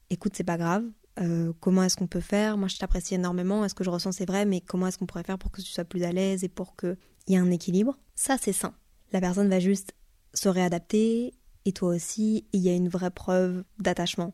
écoute, 0.09 0.33
c'est 0.37 0.45
pas 0.45 0.57
grave, 0.57 0.85
euh, 1.21 1.53
comment 1.61 1.83
est-ce 1.83 1.97
qu'on 1.97 2.07
peut 2.07 2.21
faire? 2.21 2.57
Moi, 2.57 2.69
je 2.69 2.77
t'apprécie 2.77 3.15
énormément. 3.15 3.65
Est-ce 3.65 3.75
que 3.75 3.85
je 3.85 3.91
ressens 3.91 4.13
c'est 4.13 4.27
vrai, 4.27 4.45
mais 4.45 4.61
comment 4.61 4.87
est-ce 4.87 4.99
qu'on 4.99 5.07
pourrait 5.07 5.25
faire 5.25 5.39
pour 5.39 5.51
que 5.51 5.61
tu 5.61 5.71
sois 5.71 5.85
plus 5.85 6.03
à 6.05 6.13
l'aise 6.13 6.45
et 6.45 6.49
pour 6.49 6.77
qu'il 6.77 6.97
y 7.29 7.35
ait 7.35 7.39
un 7.39 7.51
équilibre? 7.51 7.99
Ça, 8.15 8.37
c'est 8.41 8.53
sain. 8.53 8.75
La 9.13 9.21
personne 9.21 9.49
va 9.49 9.61
juste 9.61 9.93
se 10.35 10.49
réadapter 10.49 11.35
et 11.65 11.73
toi 11.73 11.95
aussi. 11.95 12.45
Il 12.53 12.61
y 12.61 12.69
a 12.69 12.75
une 12.75 12.89
vraie 12.89 13.11
preuve 13.11 13.65
d'attachement. 13.79 14.33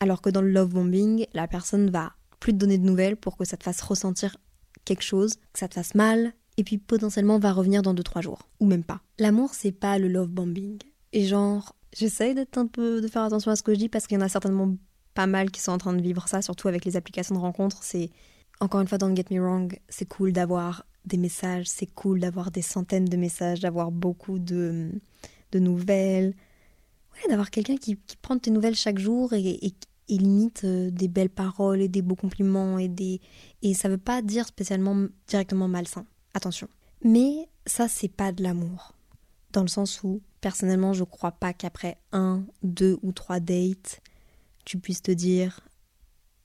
Alors 0.00 0.22
que 0.22 0.30
dans 0.30 0.42
le 0.42 0.50
love 0.50 0.70
bombing, 0.70 1.26
la 1.34 1.46
personne 1.46 1.90
va 1.90 2.12
plus 2.40 2.52
te 2.52 2.58
donner 2.58 2.78
de 2.78 2.84
nouvelles 2.84 3.16
pour 3.16 3.36
que 3.36 3.44
ça 3.44 3.56
te 3.56 3.64
fasse 3.64 3.80
ressentir 3.80 4.36
quelque 4.84 5.02
chose, 5.02 5.36
que 5.52 5.58
ça 5.58 5.68
te 5.68 5.74
fasse 5.74 5.94
mal, 5.94 6.32
et 6.56 6.64
puis 6.64 6.78
potentiellement 6.78 7.38
va 7.38 7.52
revenir 7.52 7.82
dans 7.82 7.94
2-3 7.94 8.22
jours, 8.22 8.48
ou 8.60 8.66
même 8.66 8.84
pas. 8.84 9.00
L'amour, 9.18 9.54
c'est 9.54 9.72
pas 9.72 9.98
le 9.98 10.08
love 10.08 10.28
bombing. 10.28 10.78
Et 11.12 11.26
genre, 11.26 11.74
j'essaye 11.94 12.34
d'être 12.34 12.58
un 12.58 12.66
peu, 12.66 13.00
de 13.00 13.08
faire 13.08 13.22
attention 13.22 13.50
à 13.50 13.56
ce 13.56 13.62
que 13.62 13.72
je 13.72 13.78
dis 13.78 13.88
parce 13.88 14.06
qu'il 14.06 14.18
y 14.18 14.22
en 14.22 14.24
a 14.24 14.28
certainement 14.28 14.74
pas 15.14 15.26
mal 15.26 15.50
qui 15.50 15.60
sont 15.60 15.72
en 15.72 15.78
train 15.78 15.92
de 15.92 16.02
vivre 16.02 16.28
ça, 16.28 16.42
surtout 16.42 16.68
avec 16.68 16.84
les 16.84 16.96
applications 16.96 17.34
de 17.34 17.40
rencontres. 17.40 17.82
C'est 17.82 18.10
encore 18.60 18.80
une 18.80 18.88
fois, 18.88 18.98
don't 18.98 19.16
get 19.16 19.26
me 19.30 19.40
wrong, 19.40 19.78
c'est 19.88 20.06
cool 20.06 20.32
d'avoir 20.32 20.84
des 21.04 21.16
messages, 21.16 21.66
c'est 21.66 21.86
cool 21.86 22.20
d'avoir 22.20 22.50
des 22.50 22.62
centaines 22.62 23.04
de 23.04 23.16
messages, 23.16 23.60
d'avoir 23.60 23.90
beaucoup 23.90 24.38
de, 24.38 24.90
de 25.52 25.58
nouvelles. 25.58 26.34
Ouais, 27.14 27.28
d'avoir 27.28 27.50
quelqu'un 27.50 27.76
qui, 27.76 27.96
qui, 27.96 28.16
prend 28.16 28.38
tes 28.38 28.50
nouvelles 28.50 28.74
chaque 28.74 28.98
jour 28.98 29.32
et, 29.32 29.60
et, 29.62 29.74
limite 30.08 30.64
euh, 30.64 30.90
des 30.90 31.08
belles 31.08 31.30
paroles 31.30 31.80
et 31.80 31.88
des 31.88 32.02
beaux 32.02 32.16
compliments 32.16 32.78
et 32.78 32.88
des 32.88 33.20
et 33.62 33.72
ça 33.72 33.88
veut 33.88 33.98
pas 33.98 34.20
dire 34.20 34.46
spécialement 34.46 35.06
directement 35.28 35.68
malsain. 35.68 36.06
Attention. 36.34 36.68
Mais 37.02 37.48
ça 37.66 37.88
c'est 37.88 38.08
pas 38.08 38.32
de 38.32 38.42
l'amour. 38.42 38.94
Dans 39.52 39.62
le 39.62 39.68
sens 39.68 40.02
où 40.02 40.20
personnellement 40.40 40.92
je 40.92 41.04
crois 41.04 41.32
pas 41.32 41.52
qu'après 41.52 41.96
un, 42.12 42.44
deux 42.62 42.98
ou 43.02 43.12
trois 43.12 43.40
dates 43.40 44.02
tu 44.64 44.78
puisses 44.78 45.02
te 45.02 45.10
dire 45.10 45.60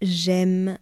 j'aime 0.01 0.77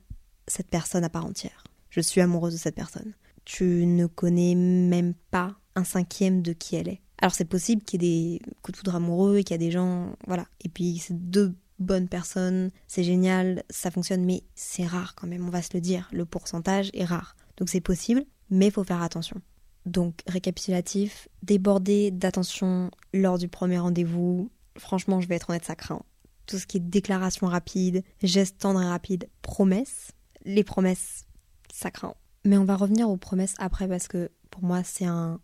cette 0.47 0.69
personne 0.69 1.03
à 1.03 1.09
part 1.09 1.25
entière. 1.25 1.63
Je 1.89 2.01
suis 2.01 2.21
amoureuse 2.21 2.53
de 2.53 2.59
cette 2.59 2.75
personne. 2.75 3.13
Tu 3.45 3.85
ne 3.85 4.07
connais 4.07 4.55
même 4.55 5.13
pas 5.31 5.55
un 5.75 5.83
cinquième 5.83 6.41
de 6.41 6.53
qui 6.53 6.75
elle 6.75 6.89
est. 6.89 7.01
Alors 7.19 7.33
c'est 7.33 7.45
possible 7.45 7.83
qu'il 7.83 8.03
y 8.03 8.05
ait 8.05 8.39
des 8.39 8.41
coups 8.61 8.73
de 8.73 8.77
foudre 8.77 8.95
amoureux, 8.95 9.39
qu'il 9.39 9.51
y 9.51 9.53
a 9.53 9.57
des 9.57 9.71
gens, 9.71 10.15
voilà. 10.27 10.45
Et 10.63 10.69
puis 10.69 10.97
c'est 10.99 11.29
deux 11.29 11.55
bonnes 11.79 12.07
personnes, 12.07 12.71
c'est 12.87 13.03
génial, 13.03 13.63
ça 13.69 13.91
fonctionne, 13.91 14.25
mais 14.25 14.43
c'est 14.55 14.85
rare 14.85 15.15
quand 15.15 15.27
même, 15.27 15.45
on 15.45 15.51
va 15.51 15.61
se 15.61 15.73
le 15.73 15.81
dire. 15.81 16.09
Le 16.11 16.25
pourcentage 16.25 16.89
est 16.93 17.05
rare. 17.05 17.35
Donc 17.57 17.69
c'est 17.69 17.81
possible, 17.81 18.25
mais 18.49 18.67
il 18.67 18.71
faut 18.71 18.83
faire 18.83 19.01
attention. 19.01 19.41
Donc 19.85 20.21
récapitulatif, 20.27 21.27
déborder 21.43 22.11
d'attention 22.11 22.91
lors 23.13 23.37
du 23.37 23.47
premier 23.47 23.79
rendez-vous, 23.79 24.51
franchement 24.77 25.21
je 25.21 25.27
vais 25.27 25.35
être 25.35 25.49
honnête, 25.49 25.65
ça 25.65 25.75
craint 25.75 26.03
tout 26.47 26.57
ce 26.57 26.65
qui 26.65 26.77
est 26.77 26.81
déclaration 26.81 27.47
rapide, 27.47 28.03
geste 28.23 28.57
tendre 28.59 28.81
et 28.81 28.87
rapide, 28.87 29.29
promesses. 29.41 30.11
Les 30.45 30.63
promesses, 30.63 31.25
ça 31.71 31.91
craint. 31.91 32.15
Mais 32.45 32.57
on 32.57 32.65
va 32.65 32.75
revenir 32.75 33.09
aux 33.09 33.17
promesses 33.17 33.55
après 33.57 33.87
parce 33.87 34.07
que 34.07 34.31
pour 34.49 34.63
moi 34.63 34.83
c'est 34.83 35.05
un, 35.05 35.39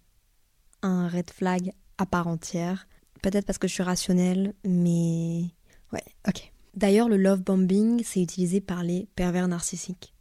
un 0.82 1.08
red 1.08 1.30
flag 1.30 1.74
à 1.98 2.06
part 2.06 2.28
entière. 2.28 2.88
Peut-être 3.22 3.46
parce 3.46 3.58
que 3.58 3.68
je 3.68 3.74
suis 3.74 3.84
rationnelle, 3.84 4.54
mais 4.66 5.46
ouais, 5.92 6.04
ok. 6.28 6.52
D'ailleurs, 6.76 7.08
le 7.08 7.18
love 7.18 7.42
bombing, 7.42 8.04
c'est 8.04 8.22
utilisé 8.22 8.60
par 8.60 8.84
les 8.84 9.08
pervers 9.16 9.48
narcissiques 9.48 10.14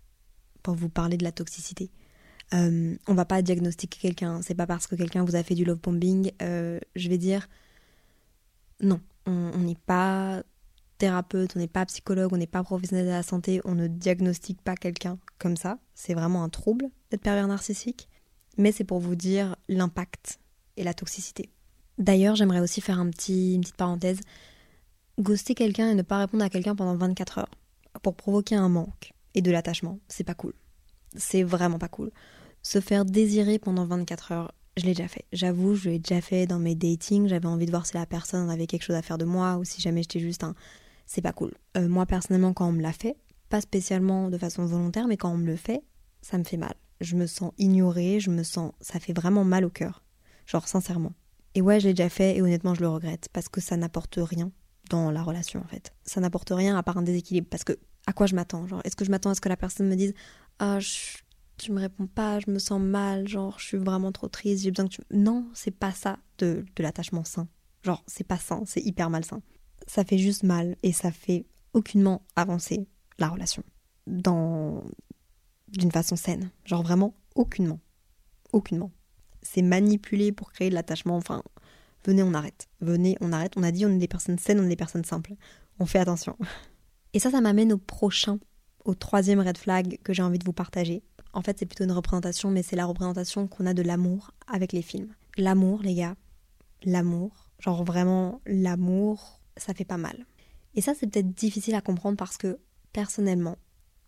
pour 0.62 0.74
vous 0.74 0.90
parler 0.90 1.16
de 1.16 1.24
la 1.24 1.32
toxicité. 1.32 1.90
Euh, 2.52 2.94
on 3.08 3.14
va 3.14 3.24
pas 3.24 3.40
diagnostiquer 3.40 3.98
quelqu'un, 3.98 4.42
c'est 4.42 4.54
pas 4.54 4.66
parce 4.66 4.86
que 4.86 4.94
quelqu'un 4.94 5.24
vous 5.24 5.36
a 5.36 5.42
fait 5.42 5.54
du 5.54 5.64
love 5.64 5.78
bombing, 5.78 6.32
euh, 6.42 6.78
je 6.94 7.08
vais 7.08 7.16
dire 7.16 7.48
non, 8.80 9.00
on 9.26 9.58
n'est 9.58 9.78
pas 9.86 10.42
thérapeute, 11.02 11.56
on 11.56 11.58
n'est 11.58 11.66
pas 11.66 11.84
psychologue, 11.86 12.32
on 12.32 12.36
n'est 12.36 12.46
pas 12.46 12.62
professionnel 12.62 13.06
de 13.06 13.10
la 13.10 13.24
santé, 13.24 13.60
on 13.64 13.74
ne 13.74 13.88
diagnostique 13.88 14.62
pas 14.62 14.76
quelqu'un 14.76 15.18
comme 15.38 15.56
ça. 15.56 15.80
C'est 15.96 16.14
vraiment 16.14 16.44
un 16.44 16.48
trouble 16.48 16.86
d'être 17.10 17.22
pervers 17.22 17.48
narcissique, 17.48 18.08
mais 18.56 18.70
c'est 18.70 18.84
pour 18.84 19.00
vous 19.00 19.16
dire 19.16 19.56
l'impact 19.68 20.38
et 20.76 20.84
la 20.84 20.94
toxicité. 20.94 21.50
D'ailleurs, 21.98 22.36
j'aimerais 22.36 22.60
aussi 22.60 22.80
faire 22.80 23.00
une 23.00 23.10
petite 23.10 23.74
parenthèse. 23.74 24.20
Ghoster 25.18 25.56
quelqu'un 25.56 25.90
et 25.90 25.94
ne 25.96 26.02
pas 26.02 26.18
répondre 26.18 26.44
à 26.44 26.48
quelqu'un 26.48 26.76
pendant 26.76 26.94
24 26.94 27.38
heures 27.38 27.50
pour 28.04 28.14
provoquer 28.14 28.54
un 28.54 28.68
manque 28.68 29.12
et 29.34 29.42
de 29.42 29.50
l'attachement, 29.50 29.98
c'est 30.06 30.22
pas 30.22 30.34
cool. 30.34 30.54
C'est 31.16 31.42
vraiment 31.42 31.80
pas 31.80 31.88
cool. 31.88 32.12
Se 32.62 32.80
faire 32.80 33.04
désirer 33.04 33.58
pendant 33.58 33.86
24 33.86 34.30
heures, 34.30 34.54
je 34.76 34.84
l'ai 34.84 34.94
déjà 34.94 35.08
fait. 35.08 35.24
J'avoue, 35.32 35.74
je 35.74 35.90
l'ai 35.90 35.98
déjà 35.98 36.20
fait 36.20 36.46
dans 36.46 36.60
mes 36.60 36.76
datings. 36.76 37.26
J'avais 37.26 37.48
envie 37.48 37.66
de 37.66 37.72
voir 37.72 37.86
si 37.86 37.94
la 37.94 38.06
personne 38.06 38.48
avait 38.50 38.68
quelque 38.68 38.84
chose 38.84 38.94
à 38.94 39.02
faire 39.02 39.18
de 39.18 39.24
moi 39.24 39.56
ou 39.56 39.64
si 39.64 39.80
jamais 39.80 40.02
j'étais 40.02 40.20
juste 40.20 40.44
un. 40.44 40.54
C'est 41.06 41.22
pas 41.22 41.32
cool. 41.32 41.52
Euh, 41.76 41.88
moi, 41.88 42.06
personnellement, 42.06 42.52
quand 42.52 42.68
on 42.68 42.72
me 42.72 42.82
l'a 42.82 42.92
fait, 42.92 43.16
pas 43.48 43.60
spécialement 43.60 44.30
de 44.30 44.38
façon 44.38 44.64
volontaire, 44.64 45.06
mais 45.06 45.16
quand 45.16 45.30
on 45.30 45.36
me 45.36 45.46
le 45.46 45.56
fait, 45.56 45.82
ça 46.20 46.38
me 46.38 46.44
fait 46.44 46.56
mal. 46.56 46.74
Je 47.00 47.16
me 47.16 47.26
sens 47.26 47.52
ignorée, 47.58 48.20
je 48.20 48.30
me 48.30 48.42
sens. 48.42 48.72
Ça 48.80 49.00
fait 49.00 49.12
vraiment 49.12 49.44
mal 49.44 49.64
au 49.64 49.70
cœur. 49.70 50.02
Genre, 50.46 50.66
sincèrement. 50.66 51.12
Et 51.54 51.60
ouais, 51.60 51.80
je 51.80 51.88
l'ai 51.88 51.94
déjà 51.94 52.08
fait 52.08 52.36
et 52.36 52.42
honnêtement, 52.42 52.74
je 52.74 52.80
le 52.80 52.88
regrette 52.88 53.28
parce 53.32 53.48
que 53.48 53.60
ça 53.60 53.76
n'apporte 53.76 54.18
rien 54.20 54.50
dans 54.90 55.10
la 55.10 55.22
relation 55.22 55.60
en 55.60 55.66
fait. 55.66 55.92
Ça 56.04 56.20
n'apporte 56.20 56.50
rien 56.50 56.76
à 56.76 56.82
part 56.82 56.96
un 56.96 57.02
déséquilibre 57.02 57.48
parce 57.50 57.64
que 57.64 57.78
à 58.06 58.12
quoi 58.12 58.26
je 58.26 58.34
m'attends 58.34 58.66
Genre, 58.66 58.80
est-ce 58.84 58.96
que 58.96 59.04
je 59.04 59.10
m'attends 59.10 59.30
à 59.30 59.34
ce 59.34 59.40
que 59.40 59.48
la 59.48 59.56
personne 59.56 59.88
me 59.88 59.96
dise 59.96 60.14
Ah, 60.58 60.78
tu 61.58 61.72
me 61.72 61.80
réponds 61.80 62.06
pas, 62.06 62.40
je 62.40 62.50
me 62.50 62.58
sens 62.58 62.80
mal, 62.80 63.28
genre 63.28 63.58
je 63.58 63.66
suis 63.66 63.76
vraiment 63.76 64.12
trop 64.12 64.28
triste, 64.28 64.64
j'ai 64.64 64.70
besoin 64.70 64.88
que 64.88 64.94
tu... 64.94 65.00
Non, 65.12 65.46
c'est 65.54 65.70
pas 65.70 65.92
ça 65.92 66.18
de, 66.38 66.64
de 66.74 66.82
l'attachement 66.82 67.24
sain. 67.24 67.48
Genre, 67.82 68.02
c'est 68.06 68.26
pas 68.26 68.38
sain, 68.38 68.62
c'est 68.66 68.80
hyper 68.80 69.10
malsain. 69.10 69.42
Ça 69.86 70.04
fait 70.04 70.18
juste 70.18 70.42
mal 70.42 70.76
et 70.82 70.92
ça 70.92 71.10
fait 71.10 71.46
aucunement 71.72 72.22
avancer 72.36 72.86
la 73.18 73.28
relation. 73.28 73.62
Dans... 74.06 74.82
d'une 75.68 75.92
façon 75.92 76.16
saine. 76.16 76.50
Genre 76.64 76.82
vraiment 76.82 77.14
aucunement. 77.34 77.80
Aucunement. 78.52 78.90
C'est 79.42 79.62
manipulé 79.62 80.32
pour 80.32 80.52
créer 80.52 80.70
de 80.70 80.74
l'attachement, 80.74 81.16
enfin... 81.16 81.42
Venez, 82.04 82.24
on 82.24 82.34
arrête. 82.34 82.66
Venez, 82.80 83.16
on 83.20 83.32
arrête. 83.32 83.52
On 83.56 83.62
a 83.62 83.70
dit 83.70 83.86
on 83.86 83.90
est 83.90 83.98
des 83.98 84.08
personnes 84.08 84.38
saines, 84.38 84.58
on 84.58 84.64
est 84.64 84.70
des 84.70 84.76
personnes 84.76 85.04
simples. 85.04 85.34
On 85.78 85.86
fait 85.86 86.00
attention. 86.00 86.36
Et 87.12 87.20
ça, 87.20 87.30
ça 87.30 87.40
m'amène 87.40 87.72
au 87.72 87.78
prochain, 87.78 88.40
au 88.84 88.94
troisième 88.94 89.38
red 89.38 89.56
flag 89.56 90.00
que 90.02 90.12
j'ai 90.12 90.22
envie 90.22 90.38
de 90.38 90.44
vous 90.44 90.52
partager 90.52 91.04
en 91.32 91.42
fait, 91.42 91.58
c'est 91.58 91.66
plutôt 91.66 91.84
une 91.84 91.92
représentation, 91.92 92.50
mais 92.50 92.62
c'est 92.62 92.76
la 92.76 92.84
représentation 92.84 93.46
qu'on 93.46 93.66
a 93.66 93.74
de 93.74 93.82
l'amour 93.82 94.32
avec 94.46 94.72
les 94.72 94.82
films. 94.82 95.14
L'amour, 95.36 95.80
les 95.82 95.94
gars, 95.94 96.14
l'amour, 96.84 97.48
genre 97.58 97.84
vraiment 97.84 98.40
l'amour, 98.44 99.40
ça 99.56 99.74
fait 99.74 99.84
pas 99.84 99.96
mal. 99.96 100.26
Et 100.74 100.80
ça, 100.80 100.94
c'est 100.94 101.06
peut-être 101.06 101.34
difficile 101.34 101.74
à 101.74 101.80
comprendre 101.80 102.16
parce 102.16 102.36
que 102.36 102.58
personnellement, 102.92 103.58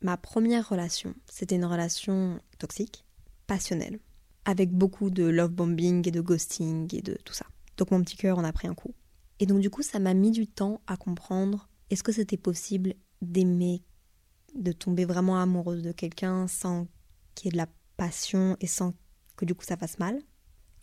ma 0.01 0.17
première 0.17 0.69
relation, 0.69 1.15
c'était 1.31 1.57
une 1.57 1.65
relation 1.65 2.41
toxique, 2.59 3.05
passionnelle, 3.47 4.01
avec 4.45 4.71
beaucoup 4.71 5.11
de 5.11 5.25
love 5.25 5.51
bombing 5.51 6.07
et 6.07 6.11
de 6.11 6.21
ghosting 6.21 6.95
et 6.95 7.03
de 7.03 7.17
tout 7.25 7.35
ça. 7.35 7.47
Donc 7.77 7.91
mon 7.91 8.03
petit 8.03 8.17
cœur 8.17 8.39
en 8.39 8.45
a 8.45 8.53
pris 8.53 8.69
un 8.69 8.75
coup. 8.75 8.95
Et 9.41 9.47
donc 9.47 9.61
du 9.61 9.71
coup, 9.71 9.83
ça 9.83 9.99
m'a 9.99 10.15
mis 10.15 10.31
du 10.31 10.47
temps 10.47 10.81
à 10.87 10.97
comprendre 10.97 11.69
est-ce 11.91 12.03
que 12.03 12.13
c'était 12.13 12.37
possible 12.37 12.95
d'aimer, 13.21 13.83
de 14.55 14.73
tomber 14.73 15.05
vraiment 15.05 15.41
amoureuse 15.41 15.83
de 15.83 15.93
quelqu'un 15.93 16.47
sans 16.47 16.87
qui 17.35 17.49
est 17.49 17.51
de 17.51 17.57
la 17.57 17.69
passion 17.97 18.57
et 18.61 18.67
sans 18.67 18.95
que 19.37 19.45
du 19.45 19.55
coup 19.55 19.65
ça 19.65 19.77
fasse 19.77 19.99
mal? 19.99 20.19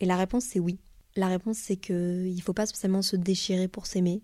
Et 0.00 0.06
la 0.06 0.16
réponse 0.16 0.44
c'est 0.44 0.60
oui. 0.60 0.78
La 1.16 1.28
réponse 1.28 1.58
c'est 1.58 1.76
que 1.76 2.26
il 2.26 2.40
faut 2.42 2.52
pas 2.52 2.66
spécialement 2.66 3.02
se 3.02 3.16
déchirer 3.16 3.68
pour 3.68 3.86
s'aimer. 3.86 4.22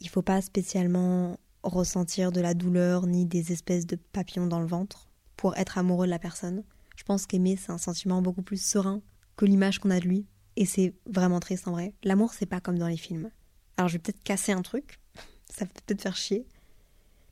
Il 0.00 0.08
faut 0.08 0.22
pas 0.22 0.40
spécialement 0.40 1.38
ressentir 1.62 2.32
de 2.32 2.40
la 2.40 2.54
douleur 2.54 3.06
ni 3.06 3.26
des 3.26 3.52
espèces 3.52 3.86
de 3.86 3.96
papillons 3.96 4.46
dans 4.46 4.60
le 4.60 4.66
ventre 4.66 5.08
pour 5.36 5.56
être 5.56 5.78
amoureux 5.78 6.06
de 6.06 6.10
la 6.10 6.18
personne. 6.18 6.62
Je 6.96 7.04
pense 7.04 7.26
qu'aimer 7.26 7.56
c'est 7.56 7.72
un 7.72 7.78
sentiment 7.78 8.22
beaucoup 8.22 8.42
plus 8.42 8.62
serein 8.62 9.00
que 9.36 9.44
l'image 9.44 9.78
qu'on 9.78 9.90
a 9.90 10.00
de 10.00 10.06
lui 10.06 10.26
et 10.56 10.66
c'est 10.66 10.94
vraiment 11.06 11.40
triste 11.40 11.68
en 11.68 11.72
vrai. 11.72 11.94
L'amour 12.04 12.32
c'est 12.32 12.46
pas 12.46 12.60
comme 12.60 12.78
dans 12.78 12.88
les 12.88 12.96
films. 12.96 13.30
Alors 13.76 13.88
je 13.88 13.94
vais 13.94 13.98
peut-être 14.00 14.22
casser 14.22 14.52
un 14.52 14.62
truc, 14.62 14.98
ça 15.48 15.64
va 15.64 15.70
peut-être 15.86 16.02
faire 16.02 16.16
chier, 16.16 16.46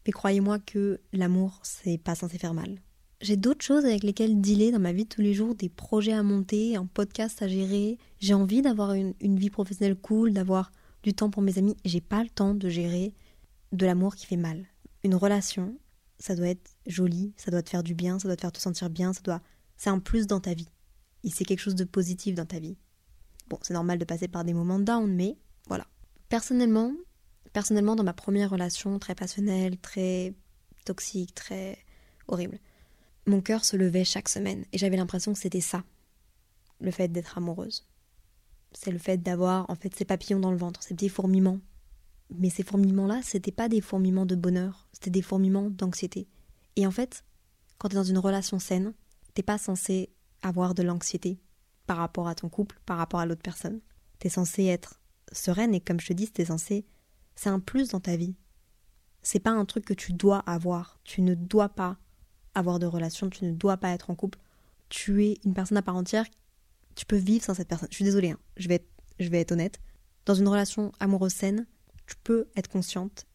mais 0.06 0.12
croyez-moi 0.12 0.58
que 0.58 1.00
l'amour 1.12 1.60
c'est 1.62 1.98
pas 1.98 2.14
censé 2.14 2.38
faire 2.38 2.54
mal. 2.54 2.80
J'ai 3.20 3.36
d'autres 3.36 3.64
choses 3.64 3.86
avec 3.86 4.02
lesquelles 4.02 4.40
dealer 4.40 4.72
dans 4.72 4.78
ma 4.78 4.92
vie 4.92 5.04
de 5.04 5.08
tous 5.08 5.22
les 5.22 5.32
jours, 5.32 5.54
des 5.54 5.70
projets 5.70 6.12
à 6.12 6.22
monter, 6.22 6.76
un 6.76 6.84
podcast 6.84 7.40
à 7.40 7.48
gérer. 7.48 7.98
J'ai 8.20 8.34
envie 8.34 8.60
d'avoir 8.60 8.92
une, 8.92 9.14
vie 9.20 9.48
professionnelle 9.48 9.96
cool, 9.96 10.32
d'avoir 10.32 10.70
du 11.06 11.14
temps 11.14 11.30
pour 11.30 11.40
mes 11.40 11.56
amis. 11.56 11.76
J'ai 11.84 12.00
pas 12.00 12.24
le 12.24 12.28
temps 12.28 12.52
de 12.52 12.68
gérer 12.68 13.14
de 13.70 13.86
l'amour 13.86 14.16
qui 14.16 14.26
fait 14.26 14.36
mal. 14.36 14.66
Une 15.04 15.14
relation, 15.14 15.78
ça 16.18 16.34
doit 16.34 16.48
être 16.48 16.76
joli, 16.88 17.32
ça 17.36 17.52
doit 17.52 17.62
te 17.62 17.70
faire 17.70 17.84
du 17.84 17.94
bien, 17.94 18.18
ça 18.18 18.26
doit 18.26 18.34
te 18.34 18.40
faire 18.40 18.50
te 18.50 18.58
sentir 18.58 18.90
bien, 18.90 19.12
ça 19.12 19.20
doit. 19.22 19.40
C'est 19.76 19.88
un 19.88 20.00
plus 20.00 20.26
dans 20.26 20.40
ta 20.40 20.52
vie. 20.52 20.68
Et 21.22 21.30
c'est 21.30 21.44
quelque 21.44 21.60
chose 21.60 21.76
de 21.76 21.84
positif 21.84 22.34
dans 22.34 22.44
ta 22.44 22.58
vie. 22.58 22.76
Bon, 23.48 23.56
c'est 23.62 23.72
normal 23.72 23.98
de 24.00 24.04
passer 24.04 24.26
par 24.26 24.42
des 24.42 24.52
moments 24.52 24.80
down, 24.80 25.08
mais 25.14 25.38
voilà. 25.68 25.86
Personnellement, 26.28 26.92
personnellement, 27.52 27.94
dans 27.94 28.02
ma 28.02 28.12
première 28.12 28.50
relation 28.50 28.98
très 28.98 29.14
passionnelle, 29.14 29.78
très 29.78 30.34
toxique, 30.84 31.36
très 31.36 31.78
horrible, 32.26 32.58
mon 33.26 33.40
cœur 33.40 33.64
se 33.64 33.76
levait 33.76 34.04
chaque 34.04 34.28
semaine 34.28 34.64
et 34.72 34.78
j'avais 34.78 34.96
l'impression 34.96 35.32
que 35.32 35.38
c'était 35.38 35.60
ça, 35.60 35.84
le 36.80 36.90
fait 36.90 37.06
d'être 37.06 37.38
amoureuse. 37.38 37.86
C'est 38.78 38.90
le 38.90 38.98
fait 38.98 39.16
d'avoir 39.16 39.68
en 39.70 39.74
fait 39.74 39.94
ces 39.96 40.04
papillons 40.04 40.38
dans 40.38 40.50
le 40.50 40.58
ventre, 40.58 40.82
ces 40.82 40.94
petits 40.94 41.08
fourmillements. 41.08 41.60
Mais 42.28 42.50
ces 42.50 42.62
fourmillements-là, 42.62 43.20
c'était 43.22 43.50
pas 43.50 43.70
des 43.70 43.80
fourmillements 43.80 44.26
de 44.26 44.34
bonheur, 44.34 44.86
c'était 44.92 45.10
des 45.10 45.22
fourmillements 45.22 45.70
d'anxiété. 45.70 46.28
Et 46.76 46.86
en 46.86 46.90
fait, 46.90 47.24
quand 47.78 47.88
t'es 47.88 47.96
dans 47.96 48.04
une 48.04 48.18
relation 48.18 48.58
saine, 48.58 48.92
t'es 49.32 49.42
pas 49.42 49.56
censé 49.56 50.10
avoir 50.42 50.74
de 50.74 50.82
l'anxiété 50.82 51.40
par 51.86 51.96
rapport 51.96 52.28
à 52.28 52.34
ton 52.34 52.50
couple, 52.50 52.78
par 52.84 52.98
rapport 52.98 53.18
à 53.18 53.24
l'autre 53.24 53.40
personne. 53.40 53.80
T'es 54.18 54.28
censé 54.28 54.66
être 54.66 55.00
sereine 55.32 55.74
et 55.74 55.80
comme 55.80 55.98
je 55.98 56.08
te 56.08 56.12
dis, 56.12 56.30
t'es 56.30 56.44
censé. 56.44 56.84
C'est 57.34 57.48
un 57.48 57.60
plus 57.60 57.88
dans 57.88 58.00
ta 58.00 58.16
vie. 58.16 58.34
C'est 59.22 59.40
pas 59.40 59.52
un 59.52 59.64
truc 59.64 59.86
que 59.86 59.94
tu 59.94 60.12
dois 60.12 60.40
avoir. 60.40 61.00
Tu 61.02 61.22
ne 61.22 61.34
dois 61.34 61.70
pas 61.70 61.96
avoir 62.54 62.78
de 62.78 62.86
relation, 62.86 63.30
tu 63.30 63.46
ne 63.46 63.52
dois 63.52 63.78
pas 63.78 63.92
être 63.92 64.10
en 64.10 64.14
couple. 64.14 64.38
Tu 64.90 65.24
es 65.24 65.38
une 65.46 65.54
personne 65.54 65.78
à 65.78 65.82
part 65.82 65.96
entière, 65.96 66.26
tu 66.96 67.06
peux 67.06 67.16
vivre 67.16 67.44
sans 67.44 67.54
cette 67.54 67.68
personne. 67.68 67.88
Je 67.90 67.94
suis 67.94 68.04
désolée, 68.04 68.30
hein. 68.30 68.38
je, 68.56 68.66
vais 68.66 68.80
être, 69.40 69.52
honnête. 69.52 69.78
Dans 70.24 70.34
une 70.34 70.48
relation 70.48 70.90
amoureuse 70.98 71.32
saine, 71.32 71.66
tu 72.06 72.16
peux 72.24 72.48
être 72.56 72.68
consciente 72.68 73.26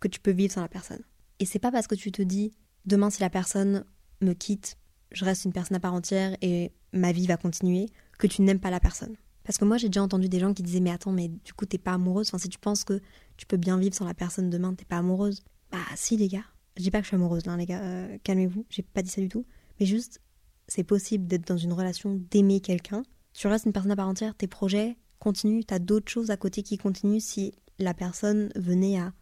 que 0.00 0.08
tu 0.08 0.20
peux 0.20 0.30
vivre 0.30 0.54
sans 0.54 0.62
la 0.62 0.68
personne. 0.68 1.02
Et 1.40 1.44
c'est 1.44 1.58
pas 1.58 1.70
parce 1.70 1.86
que 1.86 1.94
tu 1.94 2.10
te 2.12 2.22
dis 2.22 2.52
demain 2.86 3.10
si 3.10 3.20
la 3.20 3.30
personne 3.30 3.84
me 4.22 4.32
quitte, 4.32 4.78
je 5.10 5.24
reste 5.24 5.44
une 5.44 5.52
personne 5.52 5.76
à 5.76 5.80
part 5.80 5.92
entière 5.92 6.36
et 6.40 6.72
ma 6.92 7.12
vie 7.12 7.26
va 7.26 7.36
continuer, 7.36 7.90
que 8.18 8.26
tu 8.26 8.42
n'aimes 8.42 8.60
pas 8.60 8.70
la 8.70 8.80
personne. 8.80 9.14
Parce 9.44 9.58
que 9.58 9.64
moi 9.64 9.76
j'ai 9.76 9.88
déjà 9.88 10.02
entendu 10.02 10.28
des 10.28 10.40
gens 10.40 10.54
qui 10.54 10.62
disaient 10.62 10.80
mais 10.80 10.90
attends 10.90 11.12
mais 11.12 11.28
du 11.28 11.52
coup 11.54 11.66
t'es 11.66 11.78
pas 11.78 11.94
amoureuse, 11.94 12.28
enfin 12.28 12.38
si 12.38 12.48
tu 12.48 12.58
penses 12.58 12.84
que 12.84 13.00
tu 13.36 13.46
peux 13.46 13.56
bien 13.56 13.78
vivre 13.78 13.94
sans 13.94 14.04
la 14.04 14.14
personne 14.14 14.50
demain, 14.50 14.74
t'es 14.74 14.84
pas 14.84 14.98
amoureuse. 14.98 15.42
Bah 15.72 15.78
si 15.96 16.16
les 16.16 16.28
gars, 16.28 16.44
je 16.76 16.82
dis 16.82 16.90
pas 16.90 16.98
que 16.98 17.04
je 17.04 17.08
suis 17.08 17.16
amoureuse 17.16 17.46
là, 17.46 17.56
les 17.56 17.66
gars, 17.66 17.82
euh, 17.82 18.18
calmez-vous, 18.24 18.66
j'ai 18.70 18.82
pas 18.82 19.02
dit 19.02 19.10
ça 19.10 19.20
du 19.20 19.28
tout. 19.28 19.44
Mais 19.80 19.86
juste, 19.86 20.20
c'est 20.68 20.84
possible 20.84 21.26
d'être 21.26 21.48
dans 21.48 21.56
une 21.56 21.72
relation, 21.72 22.20
d'aimer 22.30 22.60
quelqu'un. 22.60 23.02
Tu 23.32 23.46
restes 23.46 23.66
une 23.66 23.72
personne 23.72 23.92
à 23.92 23.96
part 23.96 24.08
entière, 24.08 24.34
tes 24.34 24.46
projets 24.46 24.96
continuent, 25.18 25.64
t'as 25.66 25.78
d'autres 25.78 26.10
choses 26.10 26.30
à 26.30 26.36
côté 26.36 26.62
qui 26.62 26.78
continuent 26.78 27.20
si 27.20 27.52
la 27.78 27.94
personne 27.94 28.50
venait 28.54 28.98
à 28.98 29.12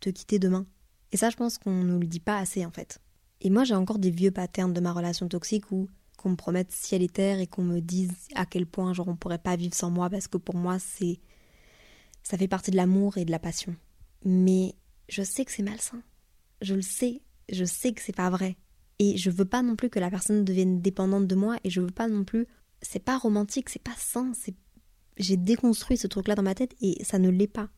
te 0.00 0.10
quitter 0.10 0.38
demain. 0.38 0.66
Et 1.12 1.16
ça, 1.16 1.30
je 1.30 1.36
pense 1.36 1.58
qu'on 1.58 1.84
ne 1.84 1.98
le 1.98 2.06
dit 2.06 2.20
pas 2.20 2.38
assez 2.38 2.64
en 2.64 2.70
fait. 2.70 3.00
Et 3.40 3.50
moi, 3.50 3.64
j'ai 3.64 3.74
encore 3.74 3.98
des 3.98 4.10
vieux 4.10 4.30
patterns 4.30 4.72
de 4.72 4.80
ma 4.80 4.92
relation 4.92 5.28
toxique 5.28 5.70
où 5.70 5.88
qu'on 6.16 6.30
me 6.30 6.36
promette 6.36 6.72
ciel 6.72 7.02
et 7.02 7.08
terre 7.08 7.40
et 7.40 7.46
qu'on 7.46 7.64
me 7.64 7.80
dise 7.80 8.12
à 8.34 8.46
quel 8.46 8.66
point 8.66 8.94
genre 8.94 9.08
on 9.08 9.16
pourrait 9.16 9.38
pas 9.38 9.56
vivre 9.56 9.74
sans 9.74 9.90
moi 9.90 10.08
parce 10.08 10.28
que 10.28 10.38
pour 10.38 10.54
moi 10.54 10.78
c'est 10.78 11.20
ça 12.22 12.38
fait 12.38 12.48
partie 12.48 12.70
de 12.70 12.76
l'amour 12.76 13.18
et 13.18 13.26
de 13.26 13.30
la 13.30 13.38
passion. 13.38 13.76
Mais 14.24 14.74
je 15.08 15.22
sais 15.22 15.44
que 15.44 15.52
c'est 15.52 15.62
malsain 15.62 16.02
je 16.60 16.74
le 16.74 16.82
sais, 16.82 17.22
je 17.50 17.64
sais 17.64 17.92
que 17.92 18.02
c'est 18.02 18.14
pas 18.14 18.30
vrai. 18.30 18.56
Et 18.98 19.16
je 19.16 19.30
veux 19.30 19.44
pas 19.44 19.62
non 19.62 19.76
plus 19.76 19.90
que 19.90 19.98
la 19.98 20.10
personne 20.10 20.44
devienne 20.44 20.80
dépendante 20.80 21.26
de 21.26 21.34
moi 21.34 21.58
et 21.64 21.70
je 21.70 21.80
veux 21.80 21.90
pas 21.90 22.08
non 22.08 22.24
plus. 22.24 22.46
C'est 22.82 23.04
pas 23.04 23.18
romantique, 23.18 23.68
c'est 23.68 23.82
pas 23.82 23.94
sain, 23.96 24.32
c'est. 24.34 24.54
J'ai 25.18 25.36
déconstruit 25.36 25.96
ce 25.96 26.06
truc-là 26.06 26.34
dans 26.34 26.42
ma 26.42 26.54
tête 26.54 26.74
et 26.80 27.02
ça 27.04 27.18
ne 27.18 27.30
l'est 27.30 27.46
pas. 27.46 27.70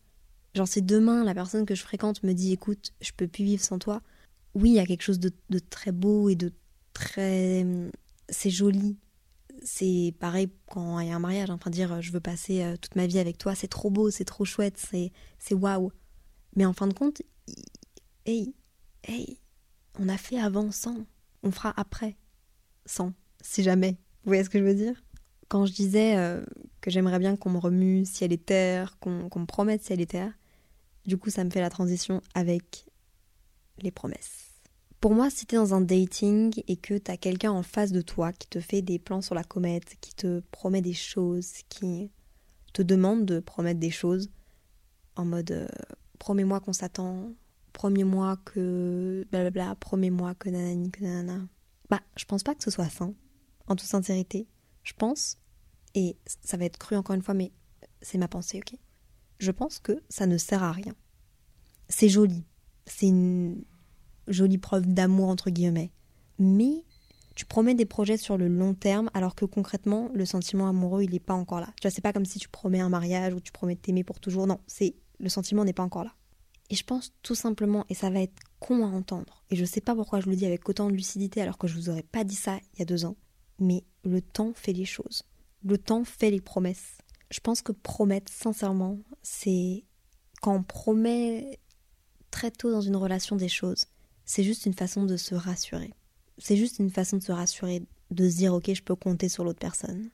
Genre, 0.55 0.67
si 0.67 0.81
demain 0.81 1.23
la 1.23 1.33
personne 1.33 1.65
que 1.65 1.75
je 1.75 1.83
fréquente 1.83 2.23
me 2.23 2.33
dit 2.33 2.53
écoute, 2.53 2.93
je 3.01 3.11
peux 3.15 3.27
plus 3.27 3.43
vivre 3.43 3.63
sans 3.63 3.79
toi, 3.79 4.01
oui, 4.55 4.71
il 4.71 4.75
y 4.75 4.79
a 4.79 4.85
quelque 4.85 5.03
chose 5.03 5.19
de, 5.19 5.31
très 5.69 5.91
beau 5.91 6.29
et 6.29 6.35
de 6.35 6.51
très. 6.93 7.65
C'est 8.29 8.49
joli. 8.49 8.97
C'est 9.61 10.15
pareil 10.19 10.49
quand 10.67 10.99
il 10.99 11.09
y 11.09 11.11
a 11.11 11.15
un 11.15 11.19
mariage. 11.19 11.49
Enfin, 11.49 11.69
dire 11.69 12.01
je 12.01 12.11
veux 12.11 12.19
passer 12.19 12.63
euh, 12.63 12.77
toute 12.77 12.95
ma 12.95 13.07
vie 13.07 13.19
avec 13.19 13.37
toi, 13.37 13.55
c'est 13.55 13.67
trop 13.67 13.89
beau, 13.89 14.09
c'est 14.09 14.25
trop 14.25 14.45
chouette, 14.45 14.77
c'est, 14.77 15.11
c'est 15.37 15.55
waouh. 15.55 15.91
Mais 16.55 16.65
en 16.65 16.73
fin 16.73 16.87
de 16.87 16.93
compte, 16.93 17.21
hey, 18.25 18.53
hey, 19.03 19.39
on 19.99 20.09
a 20.09 20.17
fait 20.17 20.39
avant 20.39 20.71
sans. 20.71 21.05
On 21.43 21.51
fera 21.51 21.73
après 21.77 22.15
sans, 22.85 23.13
si 23.41 23.61
jamais. 23.63 23.91
Vous 24.23 24.31
voyez 24.31 24.43
ce 24.43 24.49
que 24.49 24.59
je 24.59 24.63
veux 24.63 24.73
dire? 24.73 25.03
Quand 25.47 25.65
je 25.65 25.73
disais 25.73 26.17
euh, 26.17 26.43
que 26.81 26.91
j'aimerais 26.91 27.19
bien 27.19 27.35
qu'on 27.35 27.49
me 27.49 27.57
remue 27.57 28.05
ciel 28.05 28.33
et 28.33 28.37
terre, 28.37 28.97
qu'on, 28.99 29.29
qu'on 29.29 29.41
me 29.41 29.45
promette 29.45 29.83
ciel 29.83 30.01
et 30.01 30.05
terre, 30.05 30.33
du 31.05 31.17
coup, 31.17 31.29
ça 31.29 31.43
me 31.43 31.49
fait 31.49 31.61
la 31.61 31.69
transition 31.69 32.21
avec 32.33 32.85
les 33.81 33.91
promesses. 33.91 34.49
Pour 34.99 35.13
moi, 35.13 35.29
si 35.29 35.45
t'es 35.45 35.55
dans 35.55 35.73
un 35.73 35.81
dating 35.81 36.61
et 36.67 36.75
que 36.75 36.97
t'as 36.97 37.15
quelqu'un 37.15 37.51
en 37.51 37.63
face 37.63 37.91
de 37.91 38.01
toi 38.01 38.33
qui 38.33 38.47
te 38.47 38.59
fait 38.59 38.81
des 38.81 38.99
plans 38.99 39.21
sur 39.21 39.33
la 39.33 39.43
comète, 39.43 39.95
qui 40.01 40.13
te 40.13 40.41
promet 40.51 40.81
des 40.81 40.93
choses, 40.93 41.53
qui 41.69 42.11
te 42.73 42.81
demande 42.81 43.25
de 43.25 43.39
promettre 43.39 43.79
des 43.79 43.91
choses, 43.91 44.29
en 45.15 45.25
mode 45.25 45.51
euh, 45.51 45.67
promets-moi 46.19 46.59
qu'on 46.59 46.73
s'attend, 46.73 47.33
promets-moi 47.73 48.37
que 48.45 49.27
blablabla, 49.31 49.75
promets-moi 49.75 50.35
que 50.35 50.49
nanani, 50.49 50.91
que 50.91 51.03
nanana. 51.03 51.47
Bah, 51.89 52.01
je 52.15 52.25
pense 52.25 52.43
pas 52.43 52.55
que 52.55 52.63
ce 52.63 52.71
soit 52.71 52.89
sain, 52.89 53.13
en 53.67 53.75
toute 53.75 53.87
sincérité. 53.87 54.47
Je 54.83 54.93
pense, 54.93 55.37
et 55.95 56.17
ça 56.43 56.57
va 56.57 56.65
être 56.65 56.77
cru 56.77 56.95
encore 56.95 57.15
une 57.15 57.21
fois, 57.21 57.33
mais 57.33 57.51
c'est 58.01 58.17
ma 58.17 58.27
pensée, 58.27 58.59
ok 58.59 58.77
Je 59.39 59.51
pense 59.51 59.79
que 59.79 60.03
ça 60.09 60.25
ne 60.25 60.37
sert 60.37 60.63
à 60.63 60.71
rien. 60.71 60.93
C'est 61.89 62.09
joli, 62.09 62.45
c'est 62.85 63.07
une 63.07 63.63
jolie 64.27 64.57
preuve 64.57 64.85
d'amour 64.87 65.29
entre 65.29 65.49
guillemets. 65.49 65.91
Mais 66.37 66.85
tu 67.35 67.45
promets 67.45 67.73
des 67.73 67.85
projets 67.85 68.17
sur 68.17 68.37
le 68.37 68.47
long 68.47 68.73
terme 68.73 69.09
alors 69.13 69.35
que 69.35 69.45
concrètement 69.45 70.09
le 70.13 70.25
sentiment 70.25 70.67
amoureux 70.67 71.03
il 71.03 71.11
n'est 71.11 71.19
pas 71.19 71.33
encore 71.33 71.59
là. 71.59 71.69
Tu 71.79 71.87
vois, 71.87 71.91
c'est 71.91 72.01
pas 72.01 72.13
comme 72.13 72.25
si 72.25 72.39
tu 72.39 72.49
promets 72.49 72.79
un 72.79 72.89
mariage 72.89 73.33
ou 73.33 73.39
tu 73.39 73.51
promets 73.51 73.75
de 73.75 73.79
t'aimer 73.79 74.03
pour 74.03 74.19
toujours. 74.19 74.45
Non, 74.45 74.59
c'est 74.67 74.95
le 75.19 75.29
sentiment 75.29 75.65
n'est 75.65 75.73
pas 75.73 75.83
encore 75.83 76.03
là. 76.03 76.13
Et 76.69 76.75
je 76.75 76.83
pense 76.83 77.13
tout 77.23 77.35
simplement, 77.35 77.85
et 77.89 77.95
ça 77.95 78.09
va 78.09 78.21
être 78.21 78.39
con 78.59 78.85
à 78.85 78.89
entendre, 78.89 79.43
et 79.49 79.55
je 79.55 79.65
sais 79.65 79.81
pas 79.81 79.95
pourquoi 79.95 80.19
je 80.19 80.29
le 80.29 80.35
dis 80.35 80.45
avec 80.45 80.67
autant 80.69 80.87
de 80.87 80.95
lucidité 80.95 81.41
alors 81.41 81.57
que 81.57 81.67
je 81.67 81.75
vous 81.75 81.89
aurais 81.89 82.03
pas 82.03 82.23
dit 82.23 82.35
ça 82.35 82.59
il 82.73 82.79
y 82.79 82.81
a 82.81 82.85
deux 82.85 83.05
ans, 83.05 83.15
mais 83.59 83.83
le 84.03 84.21
temps 84.21 84.53
fait 84.53 84.73
les 84.73 84.85
choses. 84.85 85.23
Le 85.63 85.77
temps 85.77 86.03
fait 86.03 86.29
les 86.29 86.41
promesses. 86.41 86.97
Je 87.31 87.39
pense 87.39 87.61
que 87.61 87.71
promettre, 87.71 88.31
sincèrement, 88.31 88.99
c'est 89.21 89.83
quand 90.41 90.55
on 90.55 90.63
promet 90.63 91.59
très 92.31 92.51
tôt 92.51 92.71
dans 92.71 92.81
une 92.81 92.95
relation 92.95 93.35
des 93.35 93.49
choses, 93.49 93.85
c'est 94.25 94.43
juste 94.43 94.65
une 94.65 94.73
façon 94.73 95.05
de 95.05 95.17
se 95.17 95.35
rassurer. 95.35 95.93
C'est 96.37 96.55
juste 96.55 96.79
une 96.79 96.91
façon 96.91 97.17
de 97.17 97.23
se 97.23 97.31
rassurer, 97.31 97.83
de 98.11 98.29
se 98.29 98.37
dire 98.37 98.53
ok, 98.53 98.73
je 98.73 98.83
peux 98.83 98.95
compter 98.95 99.27
sur 99.27 99.43
l'autre 99.43 99.59
personne. 99.59 100.09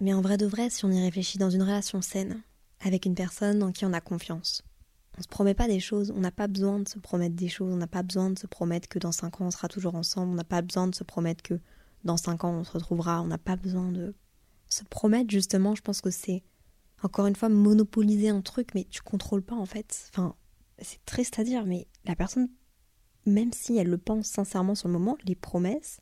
Mais 0.00 0.14
en 0.14 0.20
vrai 0.20 0.36
de 0.36 0.46
vrai, 0.46 0.70
si 0.70 0.84
on 0.84 0.90
y 0.90 1.00
réfléchit 1.00 1.38
dans 1.38 1.50
une 1.50 1.62
relation 1.62 2.00
saine, 2.00 2.42
avec 2.80 3.06
une 3.06 3.14
personne 3.14 3.62
en 3.62 3.72
qui 3.72 3.84
on 3.84 3.92
a 3.92 4.00
confiance, 4.00 4.62
on 5.18 5.22
se 5.22 5.28
promet 5.28 5.54
pas 5.54 5.66
des 5.66 5.80
choses, 5.80 6.12
on 6.14 6.20
n'a 6.20 6.30
pas 6.30 6.46
besoin 6.46 6.80
de 6.80 6.88
se 6.88 6.98
promettre 6.98 7.34
des 7.34 7.48
choses, 7.48 7.72
on 7.72 7.76
n'a 7.76 7.86
pas 7.86 8.02
besoin 8.02 8.30
de 8.30 8.38
se 8.38 8.46
promettre 8.46 8.88
que 8.88 8.98
dans 8.98 9.12
cinq 9.12 9.40
ans 9.40 9.46
on 9.46 9.50
sera 9.50 9.68
toujours 9.68 9.94
ensemble, 9.94 10.32
on 10.32 10.34
n'a 10.34 10.44
pas 10.44 10.62
besoin 10.62 10.86
de 10.86 10.94
se 10.94 11.04
promettre 11.04 11.42
que 11.42 11.60
dans 12.04 12.16
cinq 12.16 12.44
ans 12.44 12.52
on 12.52 12.64
se 12.64 12.72
retrouvera, 12.72 13.22
on 13.22 13.26
n'a 13.26 13.38
pas 13.38 13.56
besoin 13.56 13.90
de 13.92 14.14
se 14.68 14.84
promettre 14.84 15.30
justement, 15.30 15.74
je 15.74 15.82
pense 15.82 16.00
que 16.00 16.10
c'est 16.10 16.42
encore 17.02 17.26
une 17.26 17.36
fois 17.36 17.48
monopoliser 17.48 18.30
un 18.30 18.40
truc, 18.40 18.74
mais 18.74 18.84
tu 18.90 19.02
contrôles 19.02 19.42
pas 19.42 19.54
en 19.54 19.66
fait. 19.66 20.10
C'est 20.82 21.04
triste 21.06 21.38
à 21.38 21.44
dire, 21.44 21.64
mais 21.64 21.86
la 22.04 22.16
personne 22.16 22.48
même 23.26 23.52
si 23.52 23.76
elle 23.76 23.88
le 23.88 23.98
pense 23.98 24.26
sincèrement 24.28 24.74
sur 24.74 24.88
le 24.88 24.94
moment, 24.94 25.18
les 25.26 25.34
promesses, 25.34 26.00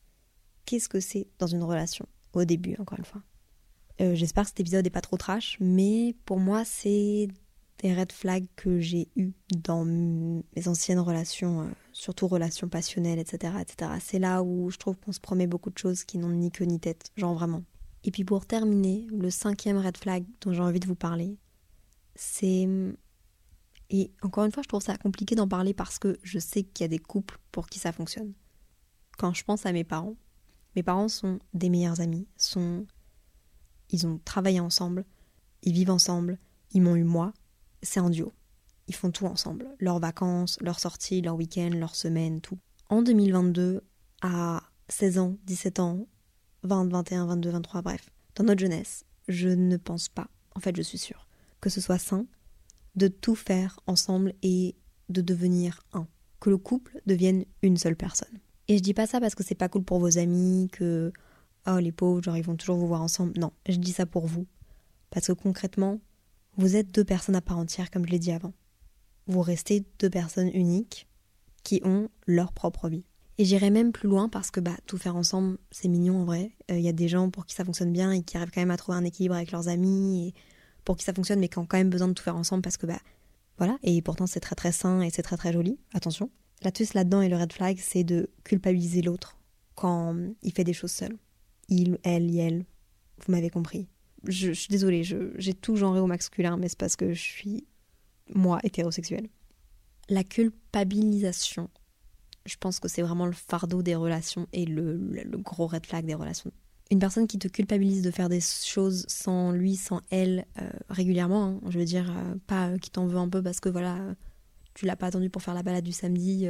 qu'est-ce 0.66 0.88
que 0.88 1.00
c'est 1.00 1.26
dans 1.38 1.46
une 1.46 1.62
relation 1.62 2.06
Au 2.34 2.44
début, 2.44 2.76
encore 2.78 2.98
une 2.98 3.04
fois? 3.04 3.22
Euh, 4.00 4.14
j'espère 4.14 4.44
que 4.44 4.50
cet 4.50 4.60
épisode 4.60 4.84
n'est 4.84 4.90
pas 4.90 5.00
trop 5.00 5.16
trash, 5.16 5.56
mais 5.60 6.14
pour 6.26 6.38
moi, 6.38 6.64
c'est 6.64 7.28
des 7.78 7.92
red 7.94 8.12
flags 8.12 8.46
que 8.56 8.80
j'ai 8.80 9.08
eus 9.16 9.32
dans 9.56 9.84
mes 9.84 10.68
anciennes 10.68 11.00
relations, 11.00 11.62
euh, 11.62 11.70
surtout 11.92 12.28
relations 12.28 12.68
passionnelles, 12.68 13.18
etc. 13.18 13.54
etc. 13.60 13.92
C'est 14.00 14.18
là 14.18 14.42
où 14.42 14.70
je 14.70 14.78
trouve 14.78 14.96
qu'on 14.96 15.12
se 15.12 15.20
promet 15.20 15.46
beaucoup 15.46 15.70
de 15.70 15.78
choses 15.78 16.04
qui 16.04 16.18
n'ont 16.18 16.30
ni 16.30 16.50
queue 16.50 16.64
ni 16.64 16.80
tête, 16.80 17.10
genre 17.16 17.34
vraiment. 17.34 17.62
Et 18.04 18.10
puis 18.10 18.24
pour 18.24 18.46
terminer, 18.46 19.06
le 19.10 19.30
cinquième 19.30 19.78
red 19.78 19.96
flag 19.96 20.24
dont 20.40 20.52
j'ai 20.52 20.60
envie 20.60 20.80
de 20.80 20.86
vous 20.86 20.94
parler, 20.94 21.36
c'est 22.14 22.68
et 23.90 24.10
encore 24.22 24.44
une 24.44 24.52
fois, 24.52 24.62
je 24.62 24.68
trouve 24.68 24.82
ça 24.82 24.96
compliqué 24.96 25.34
d'en 25.34 25.48
parler 25.48 25.74
parce 25.74 25.98
que 25.98 26.18
je 26.22 26.38
sais 26.38 26.62
qu'il 26.62 26.84
y 26.84 26.86
a 26.86 26.88
des 26.88 26.98
couples 26.98 27.38
pour 27.52 27.68
qui 27.68 27.78
ça 27.78 27.92
fonctionne. 27.92 28.32
Quand 29.18 29.32
je 29.34 29.44
pense 29.44 29.66
à 29.66 29.72
mes 29.72 29.84
parents, 29.84 30.16
mes 30.74 30.82
parents 30.82 31.08
sont 31.08 31.38
des 31.52 31.68
meilleurs 31.68 32.00
amis, 32.00 32.26
sont 32.36 32.86
ils 33.90 34.06
ont 34.06 34.18
travaillé 34.24 34.58
ensemble, 34.58 35.04
ils 35.62 35.72
vivent 35.72 35.90
ensemble, 35.90 36.38
ils 36.72 36.82
m'ont 36.82 36.96
eu 36.96 37.04
moi, 37.04 37.32
c'est 37.84 38.00
un 38.00 38.10
duo. 38.10 38.32
Ils 38.88 38.94
font 38.94 39.10
tout 39.10 39.26
ensemble, 39.26 39.68
leurs 39.78 39.98
vacances, 39.98 40.58
leurs 40.60 40.80
sorties, 40.80 41.22
leurs 41.22 41.36
week-ends, 41.36 41.70
leurs 41.72 41.94
semaines, 41.94 42.40
tout. 42.40 42.58
En 42.90 43.02
2022, 43.02 43.82
à 44.22 44.62
16 44.88 45.18
ans, 45.18 45.36
17 45.44 45.80
ans, 45.80 46.06
20, 46.64 46.90
21, 46.90 47.26
22, 47.26 47.50
23, 47.50 47.82
bref, 47.82 48.10
dans 48.34 48.44
notre 48.44 48.60
jeunesse, 48.60 49.04
je 49.28 49.48
ne 49.48 49.76
pense 49.76 50.08
pas, 50.08 50.28
en 50.54 50.60
fait 50.60 50.76
je 50.76 50.82
suis 50.82 50.98
sûre, 50.98 51.28
que 51.60 51.70
ce 51.70 51.80
soit 51.80 51.98
sain 51.98 52.26
de 52.96 53.08
tout 53.08 53.34
faire 53.34 53.80
ensemble 53.86 54.34
et 54.42 54.76
de 55.08 55.20
devenir 55.20 55.82
un. 55.92 56.06
Que 56.40 56.50
le 56.50 56.58
couple 56.58 57.00
devienne 57.06 57.44
une 57.62 57.76
seule 57.76 57.96
personne. 57.96 58.38
Et 58.68 58.76
je 58.76 58.82
dis 58.82 58.94
pas 58.94 59.06
ça 59.06 59.20
parce 59.20 59.34
que 59.34 59.42
c'est 59.42 59.54
pas 59.54 59.68
cool 59.68 59.84
pour 59.84 59.98
vos 59.98 60.18
amis, 60.18 60.68
que 60.72 61.12
oh 61.66 61.78
les 61.78 61.92
pauvres, 61.92 62.36
ils 62.36 62.44
vont 62.44 62.56
toujours 62.56 62.76
vous 62.76 62.86
voir 62.86 63.02
ensemble. 63.02 63.32
Non, 63.38 63.52
je 63.68 63.76
dis 63.76 63.92
ça 63.92 64.06
pour 64.06 64.26
vous. 64.26 64.46
Parce 65.10 65.26
que 65.26 65.32
concrètement, 65.32 66.00
vous 66.56 66.76
êtes 66.76 66.90
deux 66.90 67.04
personnes 67.04 67.36
à 67.36 67.40
part 67.40 67.58
entière, 67.58 67.90
comme 67.90 68.06
je 68.06 68.10
l'ai 68.10 68.18
dit 68.18 68.32
avant. 68.32 68.52
Vous 69.26 69.40
restez 69.40 69.84
deux 69.98 70.10
personnes 70.10 70.50
uniques 70.52 71.08
qui 71.62 71.80
ont 71.84 72.08
leur 72.26 72.52
propre 72.52 72.88
vie. 72.88 73.04
Et 73.38 73.44
j'irai 73.44 73.70
même 73.70 73.90
plus 73.90 74.08
loin 74.08 74.28
parce 74.28 74.50
que 74.50 74.60
bah 74.60 74.76
tout 74.86 74.96
faire 74.96 75.16
ensemble, 75.16 75.58
c'est 75.72 75.88
mignon 75.88 76.22
en 76.22 76.24
vrai. 76.24 76.52
Il 76.68 76.76
euh, 76.76 76.78
y 76.78 76.88
a 76.88 76.92
des 76.92 77.08
gens 77.08 77.30
pour 77.30 77.46
qui 77.46 77.54
ça 77.54 77.64
fonctionne 77.64 77.92
bien 77.92 78.12
et 78.12 78.22
qui 78.22 78.36
arrivent 78.36 78.52
quand 78.52 78.60
même 78.60 78.70
à 78.70 78.76
trouver 78.76 78.96
un 78.96 79.04
équilibre 79.04 79.34
avec 79.34 79.50
leurs 79.50 79.66
amis 79.66 80.28
et 80.28 80.34
pour 80.84 80.96
qui 80.96 81.04
ça 81.04 81.12
fonctionne, 81.12 81.40
mais 81.40 81.48
qui 81.48 81.58
ont 81.58 81.66
quand 81.66 81.78
même 81.78 81.90
besoin 81.90 82.06
de 82.06 82.12
tout 82.12 82.22
faire 82.22 82.36
ensemble 82.36 82.62
parce 82.62 82.76
que, 82.76 82.86
bah, 82.86 83.00
voilà, 83.58 83.78
et 83.82 84.02
pourtant 84.02 84.26
c'est 84.26 84.40
très 84.40 84.54
très 84.54 84.70
sain 84.70 85.00
et 85.00 85.10
c'est 85.10 85.22
très 85.22 85.36
très 85.36 85.52
joli, 85.52 85.78
attention. 85.94 86.30
La 86.62 86.70
twist 86.70 86.94
là-dedans 86.94 87.22
et 87.22 87.28
le 87.28 87.36
red 87.36 87.52
flag, 87.52 87.78
c'est 87.80 88.04
de 88.04 88.30
culpabiliser 88.44 89.02
l'autre 89.02 89.36
quand 89.74 90.16
il 90.42 90.52
fait 90.52 90.64
des 90.64 90.72
choses 90.72 90.92
seul. 90.92 91.16
Il, 91.68 91.98
elle, 92.04 92.36
elle, 92.38 92.64
vous 93.18 93.32
m'avez 93.32 93.50
compris. 93.50 93.88
Je, 94.26 94.52
suis 94.52 94.68
désolée, 94.68 95.02
j'ai 95.02 95.54
tout 95.54 95.76
genré 95.76 96.00
au 96.00 96.06
masculin, 96.06 96.56
mais 96.56 96.68
c'est 96.68 96.78
parce 96.78 96.96
que 96.96 97.12
je 97.12 97.20
suis, 97.20 97.66
moi, 98.34 98.58
hétérosexuelle. 98.62 99.28
La 100.08 100.24
culpabilisation, 100.24 101.70
je 102.46 102.56
pense 102.56 102.80
que 102.80 102.88
c'est 102.88 103.02
vraiment 103.02 103.26
le 103.26 103.32
fardeau 103.32 103.82
des 103.82 103.94
relations 103.94 104.46
et 104.52 104.66
le, 104.66 105.24
gros 105.38 105.66
red 105.66 105.86
flag 105.86 106.04
des 106.04 106.14
relations 106.14 106.52
une 106.90 106.98
personne 106.98 107.26
qui 107.26 107.38
te 107.38 107.48
culpabilise 107.48 108.02
de 108.02 108.10
faire 108.10 108.28
des 108.28 108.40
choses 108.40 109.06
sans 109.08 109.52
lui, 109.52 109.74
sans 109.74 110.00
elle, 110.10 110.44
euh, 110.60 110.68
régulièrement, 110.90 111.44
hein, 111.44 111.60
je 111.68 111.78
veux 111.78 111.84
dire, 111.84 112.10
euh, 112.10 112.34
pas 112.46 112.68
euh, 112.68 112.78
qui 112.78 112.90
t'en 112.90 113.06
veut 113.06 113.18
un 113.18 113.28
peu 113.28 113.42
parce 113.42 113.58
que 113.58 113.68
voilà, 113.68 113.98
tu 114.74 114.86
l'as 114.86 114.94
pas 114.94 115.06
attendu 115.06 115.30
pour 115.30 115.42
faire 115.42 115.54
la 115.54 115.62
balade 115.62 115.82
du 115.82 115.92
samedi, 115.92 116.46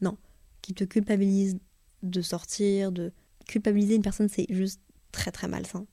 non, 0.00 0.16
qui 0.60 0.74
te 0.74 0.84
culpabilise 0.84 1.58
de 2.02 2.20
sortir, 2.20 2.92
de 2.92 3.12
culpabiliser 3.46 3.94
une 3.94 4.02
personne, 4.02 4.28
c'est 4.28 4.46
juste 4.50 4.80
très 5.12 5.30
très 5.30 5.48
malsain. 5.48 5.86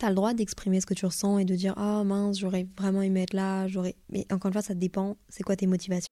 T'as 0.00 0.08
le 0.08 0.14
droit 0.14 0.32
d'exprimer 0.32 0.80
ce 0.80 0.86
que 0.86 0.94
tu 0.94 1.04
ressens 1.04 1.36
et 1.40 1.44
de 1.44 1.54
dire 1.54 1.74
ah 1.76 2.02
mince, 2.04 2.38
j'aurais 2.38 2.66
vraiment 2.78 3.02
aimé 3.02 3.20
être 3.24 3.34
là, 3.34 3.68
j'aurais. 3.68 3.96
Mais 4.08 4.26
encore 4.32 4.48
une 4.48 4.54
fois, 4.54 4.62
ça 4.62 4.72
dépend. 4.72 5.18
C'est 5.28 5.42
quoi 5.42 5.56
tes 5.56 5.66
motivations 5.66 6.08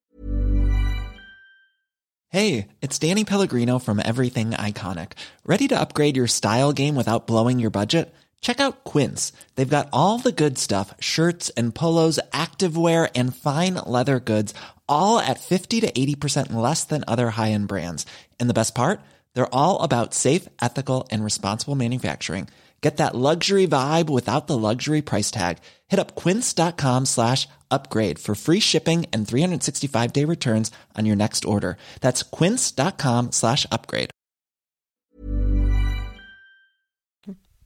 Hey, 2.31 2.67
it's 2.83 2.99
Danny 2.99 3.25
Pellegrino 3.25 3.79
from 3.79 3.99
Everything 4.05 4.51
Iconic. 4.51 5.13
Ready 5.47 5.67
to 5.69 5.81
upgrade 5.81 6.19
your 6.19 6.27
style 6.27 6.75
game 6.75 6.97
without 6.97 7.27
blowing 7.27 7.59
your 7.59 7.71
budget? 7.71 8.13
Check 8.43 8.61
out 8.61 8.85
Quince. 8.85 9.33
They've 9.55 9.67
got 9.67 9.89
all 9.91 10.19
the 10.19 10.33
good 10.33 10.59
stuff 10.59 10.93
shirts 11.01 11.49
and 11.57 11.75
polos, 11.75 12.21
activewear, 12.31 13.09
and 13.15 13.35
fine 13.35 13.77
leather 13.87 14.21
goods, 14.21 14.53
all 14.87 15.19
at 15.19 15.41
50 15.41 15.81
to 15.81 15.91
80% 15.91 16.53
less 16.53 16.85
than 16.85 17.05
other 17.09 17.31
high 17.31 17.53
end 17.53 17.69
brands. 17.69 18.05
And 18.39 18.51
the 18.51 18.55
best 18.55 18.75
part? 18.75 19.01
They're 19.33 19.55
all 19.55 19.81
about 19.83 20.13
safe, 20.13 20.47
ethical, 20.61 21.09
and 21.11 21.25
responsible 21.25 21.75
manufacturing. 21.75 22.49
Get 22.81 22.99
that 22.99 23.15
luxury 23.15 23.67
vibe 23.67 24.09
without 24.09 24.47
the 24.47 24.57
luxury 24.57 25.03
price 25.03 25.31
tag. 25.33 25.59
Hit 25.89 25.99
up 25.99 26.15
quince.com 26.15 27.07
slash 27.07 27.49
upgrade 27.71 28.19
for 28.21 28.37
free 28.37 28.61
shipping 28.61 29.07
and 29.13 29.27
365 29.27 30.13
day 30.13 30.25
returns 30.25 30.71
on 30.97 31.05
your 31.05 31.17
next 31.17 31.45
order. 31.45 31.77
That's 32.01 32.23
quince.com 32.23 33.33
slash 33.33 33.67
upgrade. 33.73 34.11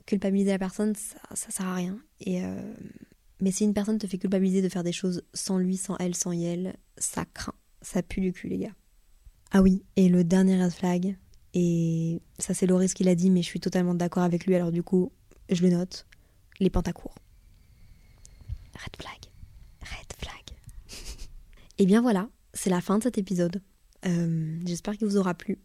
Culpabiliser 0.07 0.51
la 0.51 0.59
personne, 0.59 0.95
ça, 0.95 1.19
ça 1.35 1.51
sert 1.51 1.67
à 1.67 1.75
rien. 1.75 1.99
Et 2.21 2.45
euh, 2.45 2.75
mais 3.43 3.51
si 3.51 3.65
une 3.65 3.75
personne 3.75 3.99
te 3.99 4.07
fait 4.07 4.19
culpabiliser 4.19 4.63
de 4.63 4.69
faire 4.69 4.85
des 4.85 4.93
choses 4.93 5.25
sans 5.35 5.59
lui, 5.59 5.77
sans 5.77 5.97
elle, 5.99 6.15
sans 6.15 6.33
elle, 6.33 6.77
ça 6.97 7.25
craint. 7.25 7.55
Ça 7.83 8.01
pue 8.01 8.21
du 8.21 8.33
cul, 8.33 8.49
les 8.49 8.59
gars. 8.59 8.75
Ah 9.51 9.63
oui, 9.63 9.85
et 9.97 10.09
le 10.09 10.23
dernier 10.23 10.63
red 10.63 10.71
flag, 10.71 11.17
Et 11.55 12.21
ça, 12.39 12.55
c'est 12.55 12.67
Loris 12.67 12.95
qui 12.95 13.05
l'a 13.05 13.15
dit, 13.15 13.31
mais 13.31 13.43
je 13.43 13.47
suis 13.47 13.61
totalement 13.61 13.95
d'accord 13.95 14.23
avec 14.23 14.47
lui, 14.47 14.55
alors 14.55 14.73
du 14.73 14.83
coup, 14.83 15.13
je 15.51 15.63
le 15.63 15.71
note. 15.71 16.07
Les 16.61 16.71
pantacours. 16.71 17.15
Red 18.75 18.97
flag. 19.01 19.19
Red 19.83 20.13
flag. 20.19 20.57
Et 21.79 21.87
bien 21.87 22.01
voilà, 22.01 22.29
c'est 22.55 22.71
la 22.71 22.81
fin 22.81 22.99
de 22.99 23.03
cet 23.03 23.19
épisode. 23.19 23.63
Euh, 24.07 24.59
j'espère 24.65 24.97
qu'il 24.97 25.07
vous 25.07 25.17
aura 25.17 25.35
plu. 25.35 25.59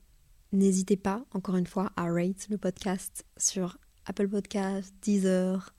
N'hésitez 0.51 0.97
pas, 0.97 1.25
encore 1.31 1.55
une 1.57 1.67
fois, 1.67 1.91
à 1.95 2.05
rate 2.05 2.47
le 2.49 2.57
podcast 2.57 3.25
sur 3.37 3.77
Apple 4.05 4.27
Podcasts, 4.27 4.93
Deezer, 5.01 5.73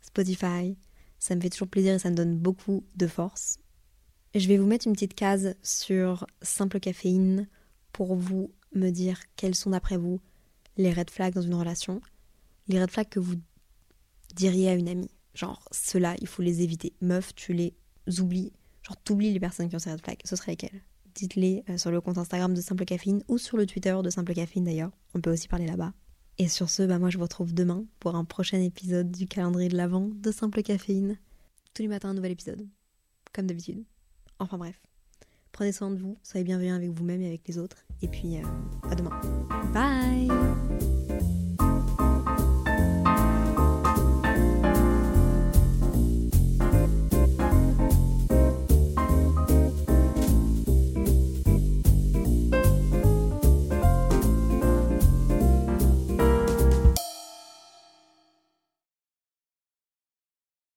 Spotify. 0.00 0.76
Ça 1.18 1.34
me 1.34 1.40
fait 1.40 1.50
toujours 1.50 1.68
plaisir 1.68 1.94
et 1.94 1.98
ça 1.98 2.10
me 2.10 2.16
donne 2.16 2.36
beaucoup 2.36 2.84
de 2.96 3.06
force. 3.06 3.58
Je 4.34 4.48
vais 4.48 4.56
vous 4.56 4.66
mettre 4.66 4.86
une 4.86 4.94
petite 4.94 5.14
case 5.14 5.54
sur 5.62 6.26
Simple 6.42 6.80
Caféine 6.80 7.48
pour 7.92 8.16
vous 8.16 8.50
me 8.74 8.90
dire 8.90 9.20
quels 9.36 9.54
sont 9.54 9.70
d'après 9.70 9.96
vous 9.96 10.20
les 10.76 10.92
red 10.92 11.10
flags 11.10 11.34
dans 11.34 11.42
une 11.42 11.54
relation. 11.54 12.00
Les 12.68 12.80
red 12.80 12.90
flags 12.90 13.08
que 13.08 13.20
vous 13.20 13.36
diriez 14.34 14.68
à 14.68 14.74
une 14.74 14.88
amie. 14.88 15.10
Genre, 15.34 15.64
ceux-là, 15.72 16.16
il 16.20 16.26
faut 16.26 16.42
les 16.42 16.62
éviter. 16.62 16.92
Meuf, 17.00 17.34
tu 17.34 17.52
les 17.52 17.74
oublies. 18.18 18.52
Genre, 18.82 18.96
t'oublies 18.98 19.32
les 19.32 19.40
personnes 19.40 19.68
qui 19.68 19.76
ont 19.76 19.80
ces 19.80 19.92
red 19.92 20.00
flags. 20.00 20.20
Ce 20.24 20.36
serait 20.36 20.52
lesquelles? 20.52 20.82
Dites-les 21.14 21.64
euh, 21.68 21.78
sur 21.78 21.90
le 21.90 22.00
compte 22.00 22.18
Instagram 22.18 22.54
de 22.54 22.60
Simple 22.60 22.84
Caféine 22.84 23.22
ou 23.28 23.38
sur 23.38 23.56
le 23.56 23.66
Twitter 23.66 23.96
de 24.02 24.10
Simple 24.10 24.34
Caféine 24.34 24.64
d'ailleurs. 24.64 24.90
On 25.14 25.20
peut 25.20 25.32
aussi 25.32 25.48
parler 25.48 25.66
là-bas. 25.66 25.92
Et 26.38 26.48
sur 26.48 26.68
ce, 26.68 26.82
bah 26.82 26.98
moi 26.98 27.10
je 27.10 27.16
vous 27.16 27.22
retrouve 27.22 27.54
demain 27.54 27.84
pour 28.00 28.16
un 28.16 28.24
prochain 28.24 28.60
épisode 28.60 29.12
du 29.12 29.28
calendrier 29.28 29.68
de 29.68 29.76
l'Avent 29.76 30.10
de 30.12 30.32
Simple 30.32 30.62
Caféine. 30.62 31.16
Tous 31.72 31.82
les 31.82 31.88
matins, 31.88 32.08
un 32.08 32.14
nouvel 32.14 32.32
épisode. 32.32 32.66
Comme 33.32 33.46
d'habitude. 33.46 33.84
Enfin 34.40 34.58
bref. 34.58 34.80
Prenez 35.54 35.70
soin 35.70 35.92
de 35.92 35.96
vous, 35.96 36.18
soyez 36.24 36.42
bienveillants 36.42 36.74
avec 36.74 36.90
vous-même 36.90 37.22
et 37.22 37.28
avec 37.28 37.46
les 37.46 37.58
autres. 37.58 37.76
Et 38.02 38.08
puis, 38.08 38.38
euh, 38.38 38.90
à 38.90 38.96
demain. 38.96 39.20
Bye 39.72 40.28